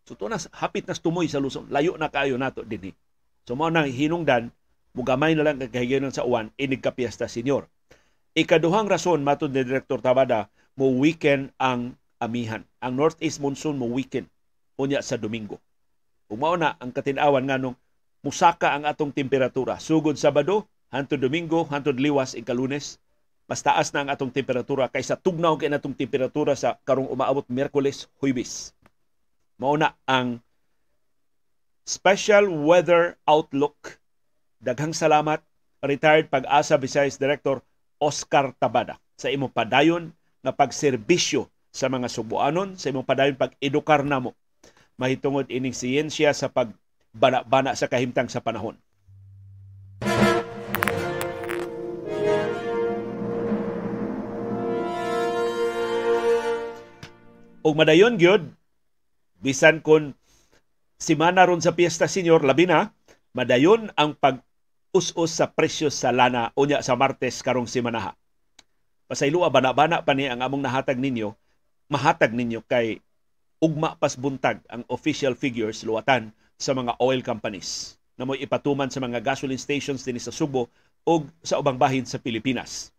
So 0.03 0.19
to 0.19 0.27
na 0.27 0.35
hapit 0.59 0.83
na 0.83 0.95
tumoy 0.95 1.31
sa 1.31 1.39
Luzon. 1.39 1.71
Layo 1.71 1.95
na 1.95 2.11
kayo 2.11 2.35
nato 2.35 2.63
dinhi. 2.63 2.91
So 3.47 3.55
mo 3.55 3.71
nang 3.71 3.87
hinungdan 3.87 4.51
mugamay 4.93 5.33
na 5.33 5.47
lang 5.47 5.59
kagahigayon 5.59 6.11
sa 6.11 6.27
uwan 6.27 6.51
inig 6.59 6.83
ka 6.83 6.91
senior. 7.27 7.67
Ikaduhang 8.33 8.89
rason 8.89 9.21
matud 9.21 9.53
ni 9.53 9.61
Director 9.61 10.01
Tabada 10.01 10.49
mo 10.73 10.89
weekend 10.97 11.53
ang 11.61 11.93
amihan. 12.17 12.65
Ang 12.81 12.97
northeast 12.97 13.39
monsoon 13.39 13.77
mo 13.77 13.85
weekend 13.87 14.27
unya 14.75 14.99
sa 15.05 15.15
Domingo. 15.21 15.61
Umao 16.33 16.57
na 16.57 16.73
ang 16.81 16.89
katinawan 16.89 17.45
nganong 17.45 17.77
musaka 18.25 18.73
ang 18.73 18.89
atong 18.89 19.13
temperatura. 19.13 19.77
Sugod 19.77 20.17
Sabado, 20.17 20.65
hantod 20.89 21.21
Domingo, 21.21 21.67
hantod 21.69 21.99
Liwas, 22.01 22.33
ikalunes, 22.33 22.97
mas 23.45 23.61
taas 23.61 23.93
na 23.93 24.01
ang 24.01 24.09
atong 24.09 24.33
temperatura 24.33 24.89
kaysa 24.89 25.19
tugnaw 25.19 25.59
kay 25.59 25.69
natong 25.69 25.93
temperatura 25.93 26.57
sa 26.57 26.79
karong 26.87 27.11
umaabot 27.11 27.45
Miyerkules, 27.51 28.09
Huwebes. 28.17 28.73
Mauna 29.63 29.95
ang 30.03 30.43
Special 31.87 32.51
Weather 32.51 33.15
Outlook. 33.23 33.95
Daghang 34.59 34.91
salamat 34.91 35.39
retired 35.79 36.27
Pag-asa 36.27 36.75
Visayas 36.75 37.15
Director 37.15 37.63
Oscar 37.95 38.51
Tabada 38.59 38.99
sa 39.15 39.31
imong 39.31 39.55
padayon 39.55 40.11
nga 40.43 40.51
pagserbisyo 40.51 41.47
sa 41.71 41.87
mga 41.87 42.11
Subuanon, 42.11 42.75
sa 42.75 42.91
imong 42.91 43.07
padayon 43.07 43.39
pag-edukar 43.39 44.03
namo 44.03 44.35
mahitungod 44.99 45.47
ining 45.47 45.71
siyensya 45.71 46.35
sa 46.35 46.51
pagbana-bana 46.51 47.71
sa 47.71 47.87
kahimtang 47.87 48.27
sa 48.27 48.43
panahon. 48.43 48.75
Og 57.63 57.73
madayon 57.79 58.19
gyud 58.19 58.51
bisan 59.43 59.83
kon 59.83 60.15
simana 60.95 61.43
ron 61.43 61.59
sa 61.59 61.75
Piesta 61.75 62.07
Senior 62.07 62.47
labi 62.47 62.63
na 62.63 62.95
madayon 63.35 63.91
ang 63.99 64.15
pag 64.15 64.39
us-us 64.95 65.35
sa 65.35 65.51
presyo 65.51 65.91
sa 65.91 66.15
lana 66.15 66.55
unya 66.55 66.79
sa 66.79 66.95
Martes 66.95 67.43
karong 67.43 67.67
simanaha. 67.67 68.15
Pasaylua 69.11 69.51
bana-bana 69.51 69.99
pa 69.99 70.15
ni 70.15 70.31
ang 70.31 70.39
among 70.39 70.63
nahatag 70.63 70.95
ninyo, 70.95 71.35
mahatag 71.91 72.31
ninyo 72.31 72.63
kay 72.63 73.03
ugma 73.59 73.99
pas 73.99 74.15
buntag 74.15 74.63
ang 74.71 74.87
official 74.87 75.35
figures 75.35 75.83
luwatan 75.83 76.31
sa 76.55 76.71
mga 76.71 76.95
oil 77.03 77.19
companies 77.19 77.99
na 78.15 78.23
mo 78.23 78.37
ipatuman 78.37 78.87
sa 78.87 79.03
mga 79.03 79.19
gasoline 79.19 79.59
stations 79.59 80.07
din 80.07 80.21
sa 80.21 80.31
Subo 80.31 80.71
o 81.03 81.13
sa 81.43 81.59
ubang 81.59 81.75
bahin 81.75 82.07
sa 82.07 82.21
Pilipinas. 82.21 82.95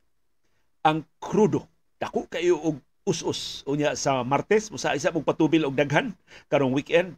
Ang 0.85 1.09
krudo, 1.17 1.65
dako 1.97 2.29
kayo 2.29 2.61
og 2.61 2.77
us-us 3.05 3.61
unya 3.69 3.93
sa 3.93 4.25
Martes 4.25 4.73
usa 4.73 4.97
isa 4.97 5.13
mong 5.13 5.29
patubil 5.29 5.69
og 5.69 5.77
daghan 5.77 6.17
karong 6.49 6.73
weekend 6.73 7.17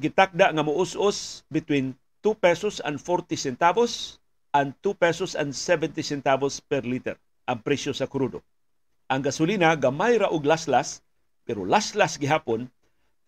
gitakda 0.00 0.52
nga 0.52 0.64
muus-us 0.64 1.44
between 1.52 1.92
2 2.24 2.32
pesos 2.36 2.80
and 2.80 2.96
40 3.00 3.36
centavos 3.36 4.18
and 4.56 4.72
2 4.80 4.96
pesos 4.96 5.36
and 5.36 5.52
70 5.52 6.00
centavos 6.00 6.64
per 6.64 6.84
liter 6.84 7.20
ang 7.46 7.62
presyo 7.62 7.94
sa 7.94 8.10
krudo. 8.10 8.42
Ang 9.06 9.22
gasolina 9.22 9.70
gamay 9.78 10.18
ra 10.18 10.32
og 10.32 10.48
laslas 10.48 11.04
pero 11.46 11.62
laslas 11.62 12.18
gihapon 12.18 12.66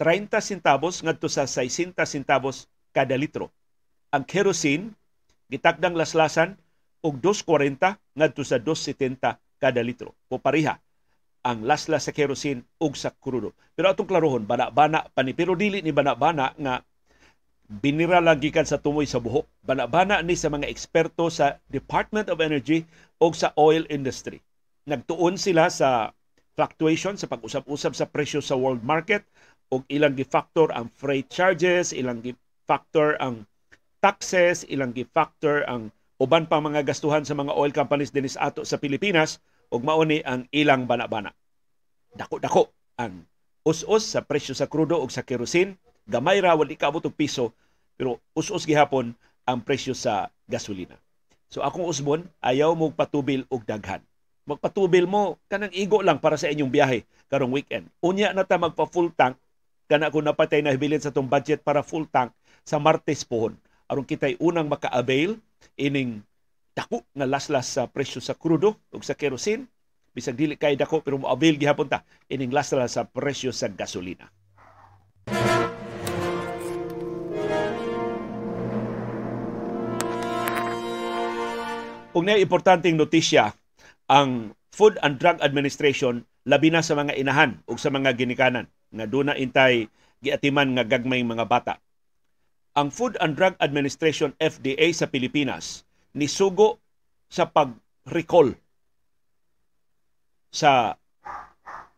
30 0.01 0.41
centavos 0.43 1.05
ngadto 1.05 1.29
sa 1.31 1.47
60 1.47 1.95
centavos 2.09 2.67
kada 2.97 3.15
litro. 3.15 3.53
Ang 4.11 4.25
kerosene 4.25 4.97
gitakdang 5.53 5.95
laslasan 5.95 6.57
og 7.05 7.21
2.40 7.23 7.97
ngadto 8.19 8.43
sa 8.43 8.57
2.70 8.57 9.37
kada 9.61 9.81
litro. 9.85 10.17
O 10.33 10.41
pareha 10.41 10.81
ang 11.49 11.65
laslas 11.65 12.05
sa 12.05 12.13
kerosene 12.13 12.69
ug 12.77 12.93
sa 12.93 13.09
krudo. 13.09 13.57
Pero 13.73 13.89
atong 13.89 14.05
klarohon, 14.05 14.45
bana-bana 14.45 15.09
pa 15.09 15.25
ni 15.25 15.33
pero 15.33 15.57
dili 15.57 15.81
ni 15.81 15.97
bana-bana 15.97 16.53
nga 16.61 16.85
binira 17.69 18.21
lagi 18.21 18.53
kan 18.53 18.69
sa 18.69 18.77
tumoy 18.77 19.09
sa 19.09 19.17
buhok. 19.17 19.49
Bana-bana 19.65 20.21
ni 20.21 20.37
sa 20.37 20.53
mga 20.53 20.69
eksperto 20.69 21.33
sa 21.33 21.57
Department 21.73 22.29
of 22.29 22.45
Energy 22.45 22.85
o 23.17 23.33
sa 23.33 23.57
oil 23.57 23.89
industry. 23.89 24.45
Nagtuon 24.85 25.41
sila 25.41 25.73
sa 25.73 26.13
fluctuation 26.53 27.17
sa 27.17 27.29
pag-usap-usap 27.33 27.93
sa 27.97 28.05
presyo 28.05 28.45
sa 28.45 28.57
world 28.57 28.85
market 28.85 29.25
o 29.73 29.81
ilang 29.89 30.17
gi-factor 30.17 30.69
ang 30.73 30.93
freight 30.93 31.33
charges, 31.33 31.97
ilang 31.97 32.21
gi-factor 32.21 33.17
ang 33.25 33.49
taxes, 34.05 34.69
ilang 34.69 34.93
gi-factor 34.93 35.65
ang 35.65 35.93
uban 36.21 36.45
pa 36.45 36.61
mga 36.61 36.85
gastuhan 36.85 37.25
sa 37.25 37.37
mga 37.37 37.55
oil 37.57 37.73
companies 37.73 38.13
dinis 38.13 38.37
ato 38.37 38.67
sa 38.69 38.81
Pilipinas 38.81 39.41
ug 39.69 39.85
mauni 39.85 40.25
ang 40.25 40.49
ilang 40.51 40.89
bana-bana. 40.89 41.31
Dako-dako 42.19 42.75
ang 42.99 43.23
us-us 43.63 44.03
sa 44.03 44.27
presyo 44.27 44.51
sa 44.51 44.67
krudo 44.67 44.99
ug 44.99 45.07
sa 45.15 45.23
kerosene 45.23 45.79
Gamay 46.09 46.41
ra 46.43 46.57
wali 46.57 46.75
kaabot 46.75 47.05
og 47.05 47.15
piso 47.15 47.55
pero 47.95 48.19
us-us 48.35 48.67
gihapon 48.67 49.15
ang 49.47 49.61
presyo 49.63 49.93
sa 49.95 50.33
gasolina. 50.51 50.99
So 51.53 51.65
akong 51.65 51.85
usbon, 51.89 52.29
ayaw 52.45 52.77
mo 52.77 52.93
patubil 52.93 53.45
og 53.49 53.65
daghan. 53.65 54.01
Magpatubil 54.49 55.05
mo 55.05 55.37
kanang 55.49 55.73
igo 55.77 56.01
lang 56.01 56.21
para 56.21 56.41
sa 56.41 56.49
inyong 56.49 56.73
biyahe 56.73 57.05
karong 57.29 57.53
weekend. 57.53 57.93
Unya 58.01 58.33
na 58.33 58.49
ta 58.49 58.57
magpa 58.57 58.89
full 58.89 59.13
tank 59.13 59.37
kana 59.89 60.09
kung 60.09 60.25
napatay 60.25 60.65
na 60.65 60.73
hibilin 60.73 61.01
sa 61.01 61.13
tong 61.13 61.29
budget 61.29 61.61
para 61.61 61.85
full 61.85 62.09
tank 62.09 62.33
sa 62.65 62.81
Martes 62.81 63.25
pohon. 63.25 63.57
aron 63.89 64.05
kitay 64.05 64.37
unang 64.37 64.69
maka-avail 64.69 65.41
ining 65.81 66.21
dako 66.77 67.01
nga 67.17 67.25
laslas 67.25 67.73
sa 67.73 67.89
presyo 67.89 68.21
sa 68.21 68.37
krudo 68.37 68.77
ug 68.93 69.01
sa 69.01 69.17
kerosene 69.17 69.65
bisag 70.19 70.35
dili 70.35 70.59
kay 70.59 70.75
dako 70.75 70.99
pero 71.07 71.23
mo 71.23 71.31
avail 71.31 71.55
gihapon 71.55 71.87
ta 71.87 72.03
ining 72.27 72.51
laslas 72.51 72.99
sa 72.99 73.07
presyo 73.07 73.55
sa 73.55 73.71
gasolina. 73.71 74.27
Kung 82.11 82.27
na 82.27 82.35
importanteng 82.35 82.99
notisya, 82.99 83.55
ang 84.11 84.51
Food 84.75 84.99
and 85.07 85.23
Drug 85.23 85.39
Administration 85.39 86.27
labi 86.51 86.75
na 86.75 86.83
sa 86.83 86.99
mga 86.99 87.15
inahan 87.15 87.63
o 87.71 87.79
sa 87.79 87.95
mga 87.95 88.11
ginikanan 88.19 88.67
nga 88.91 89.07
duna 89.07 89.39
intay 89.39 89.87
giatiman 90.19 90.75
nga 90.75 90.83
gagmay 90.83 91.23
mga 91.23 91.47
bata. 91.47 91.79
Ang 92.75 92.91
Food 92.91 93.15
and 93.23 93.39
Drug 93.39 93.55
Administration 93.63 94.35
FDA 94.43 94.91
sa 94.91 95.07
Pilipinas 95.07 95.87
nisugo 96.11 96.83
sa 97.31 97.47
pag-recall 97.47 98.57
sa 100.59 100.99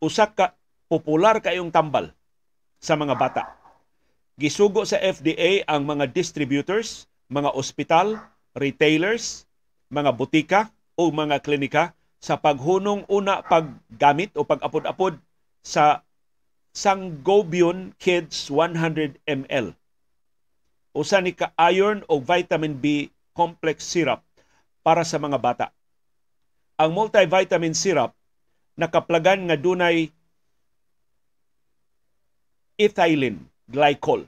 usa 0.05 0.29
ka 0.29 0.53
popular 0.93 1.41
kayong 1.41 1.73
tambal 1.73 2.13
sa 2.77 2.93
mga 2.93 3.17
bata. 3.17 3.43
Gisugo 4.37 4.85
sa 4.85 5.01
FDA 5.01 5.65
ang 5.65 5.89
mga 5.89 6.13
distributors, 6.13 7.09
mga 7.33 7.57
ospital, 7.57 8.21
retailers, 8.53 9.49
mga 9.89 10.13
butika 10.13 10.61
o 10.97 11.09
mga 11.09 11.41
klinika 11.41 11.97
sa 12.21 12.37
paghunong 12.37 13.09
una 13.09 13.41
paggamit 13.41 14.37
o 14.37 14.45
pag-apod-apod 14.45 15.17
sa 15.65 16.05
Sangobion 16.77 17.97
Kids 17.97 18.53
100 18.53 19.25
ml. 19.25 19.73
Usa 20.93 21.25
ni 21.25 21.33
ka 21.33 21.57
iron 21.73 22.05
o 22.13 22.21
vitamin 22.21 22.77
B 22.77 23.09
complex 23.33 23.89
syrup 23.89 24.21
para 24.85 25.01
sa 25.01 25.17
mga 25.17 25.39
bata. 25.41 25.67
Ang 26.81 26.97
multivitamin 26.97 27.77
syrup 27.77 28.17
nakaplagan 28.81 29.45
nga 29.45 29.61
dunay 29.61 30.09
ethylene 32.81 33.45
glycol 33.69 34.25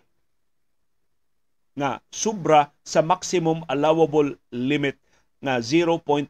nga 1.73 2.05
sobra 2.13 2.69
sa 2.85 3.01
maximum 3.01 3.65
allowable 3.73 4.37
limit 4.53 5.01
nga 5.41 5.57
0.1% 5.57 6.29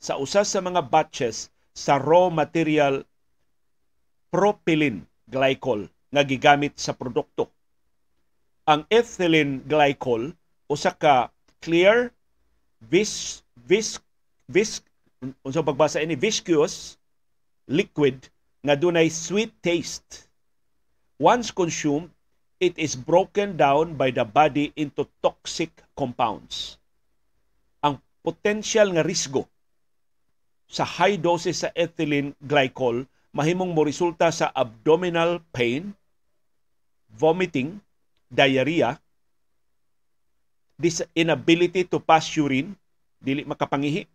sa 0.00 0.16
usa 0.16 0.40
sa 0.40 0.60
mga 0.64 0.80
batches 0.88 1.52
sa 1.76 2.00
raw 2.00 2.32
material 2.32 3.04
propylene 4.32 5.04
glycol 5.28 5.92
nga 6.08 6.22
gigamit 6.24 6.72
sa 6.80 6.96
produkto. 6.96 7.52
Ang 8.64 8.88
ethylene 8.88 9.60
glycol 9.68 10.32
usa 10.72 10.96
ka 10.96 11.28
clear 11.60 12.10
vis 12.80 13.44
vis 13.68 14.00
vis 14.48 14.80
unsa 15.44 15.64
pagbasa 15.64 16.02
ini 16.02 16.18
viscous 16.18 17.00
liquid 17.70 18.28
nga 18.60 18.74
dunay 18.76 19.08
sweet 19.08 19.54
taste. 19.62 20.28
Once 21.16 21.48
consumed, 21.48 22.12
it 22.60 22.76
is 22.76 22.92
broken 22.92 23.56
down 23.56 23.96
by 23.96 24.12
the 24.12 24.24
body 24.24 24.72
into 24.76 25.08
toxic 25.24 25.72
compounds 25.96 26.76
potential 28.26 28.90
nga 28.90 29.06
risgo 29.06 29.46
sa 30.66 30.82
high 30.82 31.14
doses 31.14 31.62
sa 31.62 31.70
ethylene 31.78 32.34
glycol 32.42 33.06
mahimong 33.30 33.70
mo 33.70 33.86
resulta 33.86 34.34
sa 34.34 34.50
abdominal 34.50 35.38
pain, 35.54 35.94
vomiting, 37.14 37.78
diarrhea, 38.26 38.98
this 40.74 41.06
inability 41.14 41.86
to 41.86 42.02
pass 42.02 42.26
urine, 42.34 42.74
dili 43.22 43.46
makapangihi, 43.46 44.08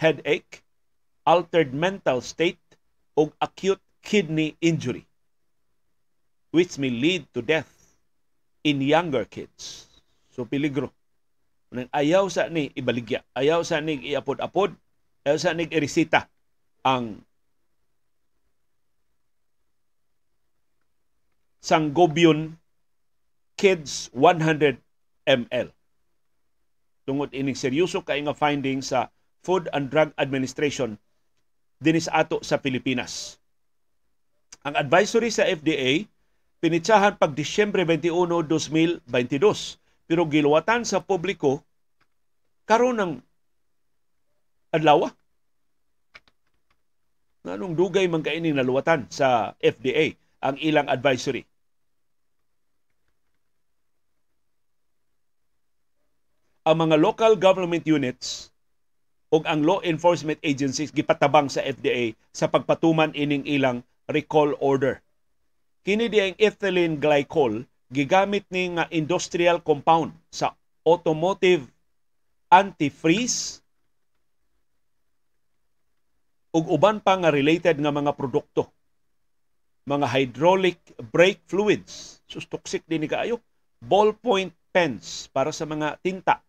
headache, 0.00 0.64
altered 1.28 1.76
mental 1.76 2.24
state, 2.24 2.58
o 3.20 3.28
acute 3.36 3.84
kidney 4.00 4.56
injury 4.64 5.04
which 6.50 6.80
may 6.80 6.90
lead 6.90 7.28
to 7.36 7.44
death 7.44 7.68
in 8.64 8.80
younger 8.80 9.28
kids. 9.28 9.86
So 10.32 10.48
peligro 10.48 10.90
nang 11.70 11.86
ayaw 11.94 12.26
sa 12.26 12.50
ni 12.50 12.74
ibaligya, 12.74 13.22
ayaw 13.30 13.62
sa 13.62 13.78
ni 13.78 14.10
iapod-apod, 14.10 14.74
ayaw 15.22 15.38
sa 15.38 15.54
ni 15.54 15.70
irisita 15.70 16.26
ang 16.82 17.22
Sangobion 21.62 22.58
Kids 23.54 24.10
100 24.16 24.80
ml. 25.28 25.68
Tungod 27.06 27.30
ining 27.30 27.54
seryoso 27.54 28.02
kay 28.02 28.18
nga 28.24 28.34
finding 28.34 28.82
sa 28.82 29.12
Food 29.40 29.72
and 29.72 29.88
Drug 29.88 30.12
Administration 30.20 31.00
dinis 31.80 32.12
ato 32.12 32.44
sa 32.44 32.60
Pilipinas. 32.60 33.40
Ang 34.68 34.76
advisory 34.76 35.32
sa 35.32 35.48
FDA 35.48 36.04
pinitsahan 36.60 37.16
pag 37.16 37.32
Disyembre 37.32 37.88
21, 37.88 38.44
2022 38.44 39.80
pero 40.04 40.28
giluwatan 40.28 40.84
sa 40.84 41.00
publiko 41.00 41.64
karon 42.68 43.00
ng 43.00 43.12
adlaw. 44.76 45.08
Nganong 47.46 47.72
dugay 47.72 48.04
man 48.10 48.20
kaining 48.20 48.58
naluwatan 48.58 49.08
sa 49.08 49.56
FDA 49.56 50.12
ang 50.44 50.60
ilang 50.60 50.92
advisory. 50.92 51.48
Ang 56.68 56.76
mga 56.84 57.00
local 57.00 57.40
government 57.40 57.88
units 57.88 58.49
ug 59.30 59.46
ang 59.46 59.62
law 59.62 59.78
enforcement 59.86 60.42
agencies 60.42 60.90
gipatabang 60.90 61.46
sa 61.46 61.62
FDA 61.62 62.18
sa 62.34 62.50
pagpatuman 62.50 63.14
ining 63.14 63.46
ilang 63.46 63.86
recall 64.10 64.58
order. 64.58 64.98
Kini 65.86 66.10
di 66.10 66.18
ang 66.18 66.36
ethylene 66.36 66.98
glycol 66.98 67.62
gigamit 67.90 68.44
ni 68.50 68.74
nga 68.74 68.90
industrial 68.90 69.62
compound 69.62 70.10
sa 70.34 70.54
automotive 70.82 71.70
antifreeze 72.50 73.62
ug 76.50 76.66
uban 76.66 76.98
pa 76.98 77.14
nga 77.14 77.30
related 77.30 77.78
nga 77.78 77.94
mga 77.94 78.12
produkto. 78.18 78.66
Mga 79.86 80.06
hydraulic 80.10 80.78
brake 81.14 81.40
fluids. 81.46 82.18
Sus 82.26 82.46
toxic 82.50 82.82
din 82.90 83.06
kaayo. 83.06 83.38
Ballpoint 83.78 84.52
pens 84.74 85.30
para 85.30 85.54
sa 85.54 85.64
mga 85.64 85.96
tinta. 86.02 86.42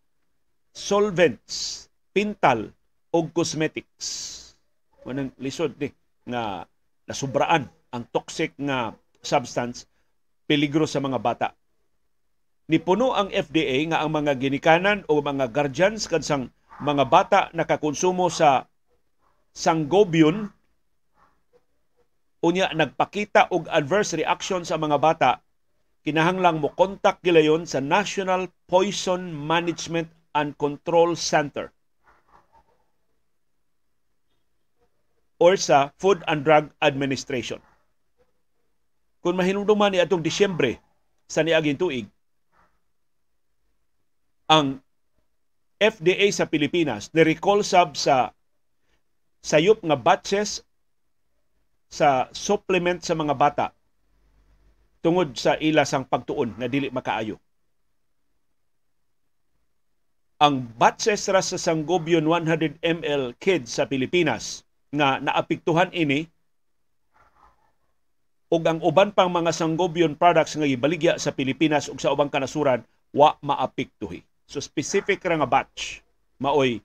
Solvents 0.74 1.86
pintal 2.12 2.72
ug 3.12 3.32
cosmetics. 3.32 4.40
Manang 5.04 5.32
lisod 5.40 5.74
ni 5.80 5.90
nga 6.28 6.68
nasubraan 7.08 7.66
ang 7.92 8.04
toxic 8.12 8.54
nga 8.56 8.94
substance 9.20 9.88
peligro 10.46 10.86
sa 10.86 11.00
mga 11.00 11.18
bata. 11.18 11.48
Nipuno 12.70 13.12
ang 13.12 13.28
FDA 13.28 13.84
nga 13.90 14.00
ang 14.00 14.14
mga 14.14 14.38
ginikanan 14.38 15.04
o 15.10 15.18
mga 15.18 15.50
guardians 15.50 16.06
kansang 16.06 16.48
mga 16.80 17.04
bata 17.10 17.40
nakakonsumo 17.52 18.30
sa 18.30 18.64
sangobion. 19.52 20.48
Unya 22.42 22.70
nagpakita 22.74 23.52
og 23.54 23.68
adverse 23.70 24.14
reaction 24.18 24.64
sa 24.64 24.78
mga 24.78 24.98
bata. 24.98 25.30
Kinahanglang 26.02 26.58
mo 26.58 26.74
kontak 26.74 27.22
gilayon 27.22 27.62
sa 27.68 27.78
National 27.78 28.50
Poison 28.66 29.30
Management 29.30 30.10
and 30.34 30.58
Control 30.58 31.14
Center 31.14 31.70
or 35.42 35.58
sa 35.58 35.90
Food 35.98 36.22
and 36.30 36.46
Drug 36.46 36.70
Administration. 36.78 37.58
Kung 39.18 39.34
mahinumduman 39.34 39.90
ni 39.90 39.98
atong 39.98 40.22
Disyembre 40.22 40.78
sa 41.26 41.42
niaging 41.42 41.82
tuig, 41.82 42.06
ang 44.46 44.78
FDA 45.82 46.30
sa 46.30 46.46
Pilipinas 46.46 47.10
ni-recall 47.10 47.66
sab 47.66 47.98
sa 47.98 48.30
sayop 49.42 49.82
nga 49.82 49.98
batches 49.98 50.62
sa 51.90 52.30
supplement 52.30 53.02
sa 53.02 53.18
mga 53.18 53.34
bata 53.34 53.66
tungod 55.02 55.34
sa 55.34 55.58
ila 55.58 55.82
sang 55.82 56.06
pagtuon 56.06 56.54
na 56.54 56.70
dili 56.70 56.86
makaayo. 56.94 57.42
Ang 60.38 60.62
batches 60.78 61.26
ra 61.30 61.42
sa 61.42 61.58
Sangobion 61.58 62.22
100 62.26 62.78
ml 62.78 63.34
kids 63.42 63.74
sa 63.74 63.90
Pilipinas 63.90 64.62
nga 64.92 65.16
naapektuhan 65.24 65.88
ini 65.96 66.28
ug 68.52 68.62
ang 68.68 68.84
uban 68.84 69.08
pang 69.16 69.32
mga 69.32 69.48
Sangobion 69.56 70.12
products 70.12 70.52
nga 70.60 70.68
ibaligya 70.68 71.16
sa 71.16 71.32
Pilipinas 71.32 71.88
ug 71.88 71.96
sa 71.96 72.12
ubang 72.12 72.28
kanasuran 72.28 72.84
wa 73.16 73.32
maapektuhi. 73.40 74.20
So 74.44 74.60
specific 74.60 75.24
ra 75.24 75.40
nga 75.40 75.48
batch 75.48 76.04
maoy 76.36 76.84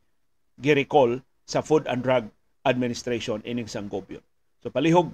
gi-recall 0.55 1.19
sa 1.43 1.59
Food 1.59 1.83
and 1.91 1.99
Drug 1.99 2.31
Administration 2.63 3.43
ining 3.43 3.67
sanggopyon. 3.67 4.23
So 4.63 4.71
palihog 4.71 5.11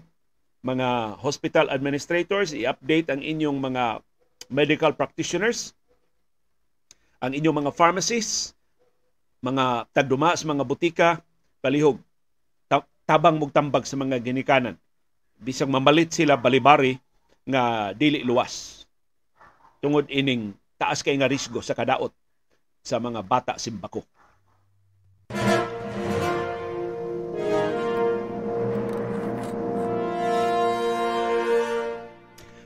mga 0.64 1.20
hospital 1.20 1.68
administrators, 1.74 2.56
i-update 2.56 3.12
ang 3.12 3.20
inyong 3.20 3.60
mga 3.60 4.00
medical 4.48 4.96
practitioners, 4.96 5.76
ang 7.20 7.36
inyong 7.36 7.68
mga 7.68 7.72
pharmacists, 7.76 8.56
mga 9.44 9.92
tagduma 9.92 10.32
sa 10.40 10.48
mga 10.48 10.64
butika, 10.64 11.10
palihog 11.60 12.00
tabang 13.04 13.39
mugtambag 13.39 13.84
sa 13.84 14.00
mga 14.00 14.20
ginikanan. 14.24 14.80
Bisang 15.39 15.72
mamalit 15.72 16.16
sila 16.16 16.39
balibari 16.39 17.00
nga 17.44 17.92
dili 17.92 18.24
luwas. 18.24 18.88
Tungod 19.84 20.08
ining 20.08 20.56
taas 20.80 21.04
kay 21.04 21.16
nga 21.20 21.28
risgo 21.28 21.60
sa 21.60 21.76
kadaot 21.76 22.12
sa 22.84 23.00
mga 23.00 23.20
bata 23.24 23.60
simbako. 23.60 24.04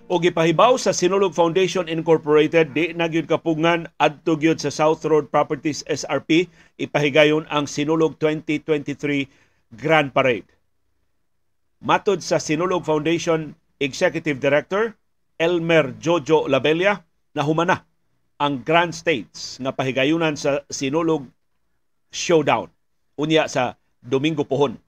o 0.08 0.24
gipahibaw 0.24 0.80
sa 0.80 0.96
Sinulog 0.96 1.36
Foundation 1.36 1.92
Incorporated 1.92 2.72
di 2.72 2.96
nagyud 2.96 3.28
kapungan 3.28 3.92
adto 4.00 4.40
gyud 4.40 4.56
sa 4.56 4.72
South 4.72 5.04
Road 5.04 5.28
Properties 5.28 5.84
SRP 5.84 6.48
ipahigayon 6.80 7.44
ang 7.52 7.68
Sinulog 7.68 8.16
2023 8.16 9.28
Grand 9.74 10.16
Parade. 10.16 10.48
Matod 11.84 12.24
sa 12.24 12.40
Sinulog 12.40 12.88
Foundation 12.88 13.52
Executive 13.84 14.40
Director 14.40 14.96
Elmer 15.36 15.94
Jojo 16.00 16.48
Labella 16.48 17.04
na 17.36 17.44
humana 17.44 17.84
ang 18.40 18.64
Grand 18.64 18.96
States 18.96 19.60
nga 19.60 19.76
pahigayunan 19.76 20.40
sa 20.40 20.64
Sinulog 20.72 21.28
Showdown 22.10 22.72
unya 23.20 23.46
sa 23.52 23.76
Domingo 24.00 24.48
pohon. 24.48 24.80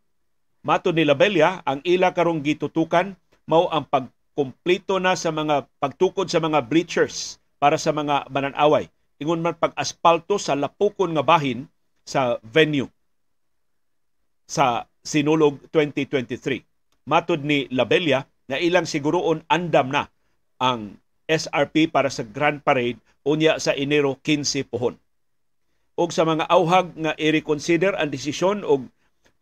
Matod 0.63 0.95
ni 0.95 1.03
Labella 1.03 1.59
ang 1.67 1.83
ila 1.83 2.15
karong 2.15 2.39
gitutukan 2.39 3.13
mao 3.45 3.67
ang 3.69 3.83
pag 3.83 4.07
kompleto 4.31 5.03
na 5.03 5.19
sa 5.19 5.35
mga 5.35 5.67
pagtukod 5.83 6.31
sa 6.31 6.39
mga 6.39 6.63
bleachers 6.63 7.35
para 7.59 7.75
sa 7.75 7.91
mga 7.91 8.31
mananaway. 8.31 8.87
Ingon 9.19 9.43
man 9.43 9.59
pag-aspalto 9.59 10.39
sa 10.39 10.55
lapukon 10.55 11.11
nga 11.11 11.25
bahin 11.25 11.67
sa 12.07 12.39
venue 12.39 12.87
sa 14.49 14.89
Sinulog 15.05 15.61
2023. 15.69 16.65
Matod 17.05 17.45
ni 17.45 17.69
Labella 17.69 18.25
na 18.49 18.57
ilang 18.57 18.89
siguroon 18.89 19.45
andam 19.45 19.93
na 19.93 20.09
ang 20.57 20.97
SRP 21.29 21.93
para 21.93 22.09
sa 22.09 22.25
Grand 22.25 22.57
Parade 22.65 22.97
unya 23.21 23.61
sa 23.61 23.77
Enero 23.77 24.17
15 24.25 24.65
pohon. 24.65 24.97
Og 25.93 26.09
sa 26.09 26.25
mga 26.25 26.49
auhag 26.49 26.97
nga 26.97 27.13
i-reconsider 27.21 27.93
ang 27.93 28.09
desisyon 28.09 28.65
og 28.65 28.89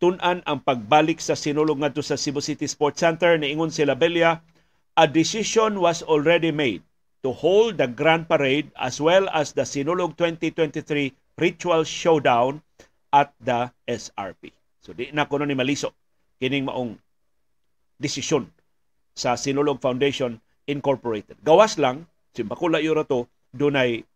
tunan 0.04 0.43
ang 0.43 0.60
pagbalik 0.60 1.24
sa 1.24 1.39
sinulog 1.39 1.80
ngadto 1.80 2.04
sa 2.04 2.20
Cebu 2.20 2.43
City 2.43 2.67
Sports 2.67 3.00
Center 3.00 3.39
niingon 3.39 3.72
si 3.72 3.88
Labella 3.88 4.43
a 4.98 5.06
decision 5.06 5.78
was 5.80 6.02
already 6.04 6.50
made 6.50 6.82
to 7.22 7.30
hold 7.30 7.78
the 7.78 7.86
Grand 7.86 8.26
Parade 8.26 8.74
as 8.78 8.98
well 8.98 9.30
as 9.30 9.54
the 9.54 9.62
Sinulog 9.62 10.17
2023 10.17 11.13
Ritual 11.38 11.86
Showdown 11.86 12.65
at 13.13 13.30
the 13.38 13.70
SRP. 13.86 14.57
So 14.88 14.95
di 14.95 15.12
na 15.12 15.28
kuno 15.28 15.43
ni 15.43 15.52
maliso 15.52 15.91
kining 16.39 16.63
maong 16.63 16.95
desisyon 18.00 18.47
sa 19.12 19.36
Sinulog 19.36 19.84
Foundation 19.84 20.39
Incorporated. 20.63 21.36
Gawas 21.43 21.76
lang, 21.76 22.08
simbakula 22.32 22.80
yura 22.80 23.04
to, 23.04 23.28
dunay 23.52 24.08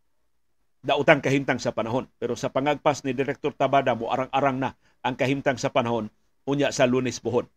dautang 0.80 1.20
kahimtang 1.20 1.60
sa 1.60 1.76
panahon. 1.76 2.08
Pero 2.16 2.40
sa 2.40 2.48
pangagpas 2.48 3.04
ni 3.04 3.12
Direktor 3.12 3.52
Tabada 3.52 4.00
mo 4.00 4.16
arang-arang 4.16 4.64
na 4.64 4.72
ang 5.04 5.20
kahimtang 5.20 5.60
sa 5.60 5.76
panahon 5.76 6.08
unya 6.48 6.72
sa 6.72 6.88
lunes 6.88 7.20
buhon. 7.20 7.52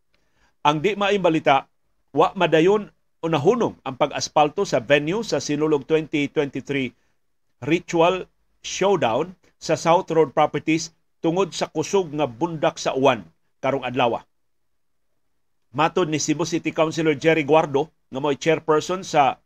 Ang 0.67 0.83
di 0.83 0.99
maimbalita, 0.99 1.71
wa 2.11 2.35
madayon 2.35 2.91
unahunong 3.23 3.79
ang 3.87 3.95
pag-aspalto 3.95 4.67
sa 4.67 4.83
venue 4.83 5.23
sa 5.23 5.39
Sinulog 5.39 5.87
2023 5.87 7.63
Ritual 7.63 8.27
Showdown 8.61 9.39
sa 9.57 9.79
South 9.79 10.11
Road 10.11 10.35
Properties 10.35 10.91
tungod 11.25 11.57
sa 11.57 11.73
kusog 11.73 12.13
nga 12.13 12.29
bundak 12.29 12.77
sa 12.77 12.93
uwan 12.93 13.25
karong 13.65 13.81
adlaw. 13.81 14.21
Matod 15.73 16.13
ni 16.13 16.21
Cebu 16.21 16.45
City 16.45 16.69
Councilor 16.69 17.17
Jerry 17.17 17.49
Guardo 17.49 17.89
nga 18.13 18.21
mo'y 18.21 18.37
chairperson 18.37 19.01
sa 19.01 19.41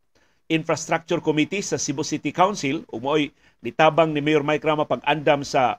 Infrastructure 0.50 1.22
Committee 1.22 1.62
sa 1.62 1.78
Cebu 1.78 2.02
City 2.02 2.34
Council 2.34 2.82
ug 2.90 2.98
mo'y 2.98 3.30
nitabang 3.62 4.10
ni 4.10 4.18
Mayor 4.18 4.42
Mike 4.42 4.66
Rama 4.66 4.90
pag-andam 4.90 5.46
sa 5.46 5.78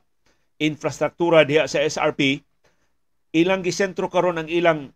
infrastruktura 0.55 1.43
diha 1.43 1.67
sa 1.67 1.83
SRP 1.83 2.47
ilang 3.35 3.61
gisentro 3.61 4.09
karon 4.09 4.41
ang 4.41 4.49
ilang 4.49 4.89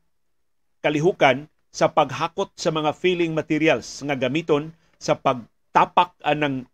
kalihukan 0.82 1.52
sa 1.70 1.92
paghakot 1.94 2.56
sa 2.56 2.74
mga 2.74 2.96
filling 2.96 3.36
materials 3.36 4.02
nga 4.02 4.18
gamiton 4.18 4.74
sa 4.98 5.20
pagtapak 5.20 6.16
anang 6.26 6.66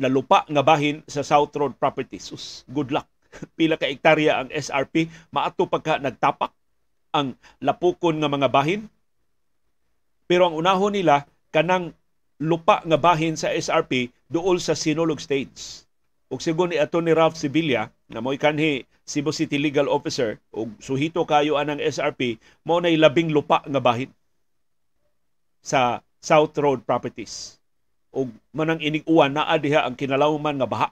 nalupa 0.00 0.48
nga 0.48 0.64
bahin 0.64 1.04
sa 1.04 1.20
South 1.20 1.52
Road 1.58 1.76
Properties. 1.76 2.64
Good 2.72 2.94
luck. 2.96 3.11
Pila 3.58 3.80
ka 3.80 3.88
ektarya 3.88 4.42
ang 4.44 4.48
SRP, 4.52 5.08
maato 5.32 5.64
pagka 5.68 5.98
nagtapak 5.98 6.52
ang 7.12 7.36
lapukon 7.60 8.20
nga 8.20 8.28
mga 8.28 8.48
bahin. 8.48 8.88
Pero 10.24 10.48
ang 10.48 10.56
unahon 10.56 10.96
nila, 10.96 11.28
kanang 11.52 11.92
lupa 12.40 12.80
nga 12.82 12.98
bahin 12.98 13.36
sa 13.36 13.52
SRP 13.52 14.10
duol 14.26 14.58
sa 14.58 14.72
Sinulog 14.72 15.20
States. 15.20 15.84
Ug 16.32 16.40
sigon 16.40 16.72
ni 16.72 16.80
Atty. 16.80 17.12
Ralph 17.12 17.36
Sibilia, 17.36 17.92
na 18.08 18.24
mo'y 18.24 18.40
kanhi 18.40 18.88
Cebu 19.04 19.36
City 19.36 19.60
Legal 19.60 19.92
Officer, 19.92 20.40
ug 20.48 20.72
suhito 20.80 21.20
kayo 21.28 21.60
anang 21.60 21.82
SRP, 21.82 22.40
mo 22.64 22.80
na 22.80 22.88
labing 22.88 23.28
lupa 23.28 23.60
nga 23.68 23.82
bahin 23.82 24.08
sa 25.60 26.00
South 26.24 26.56
Road 26.56 26.88
Properties. 26.88 27.60
Ug 28.14 28.32
manang 28.56 28.80
inig-uwan 28.80 29.36
naa 29.36 29.60
diha 29.60 29.84
ang 29.84 29.92
kinalawman 29.92 30.56
nga 30.56 30.68
baha. 30.68 30.88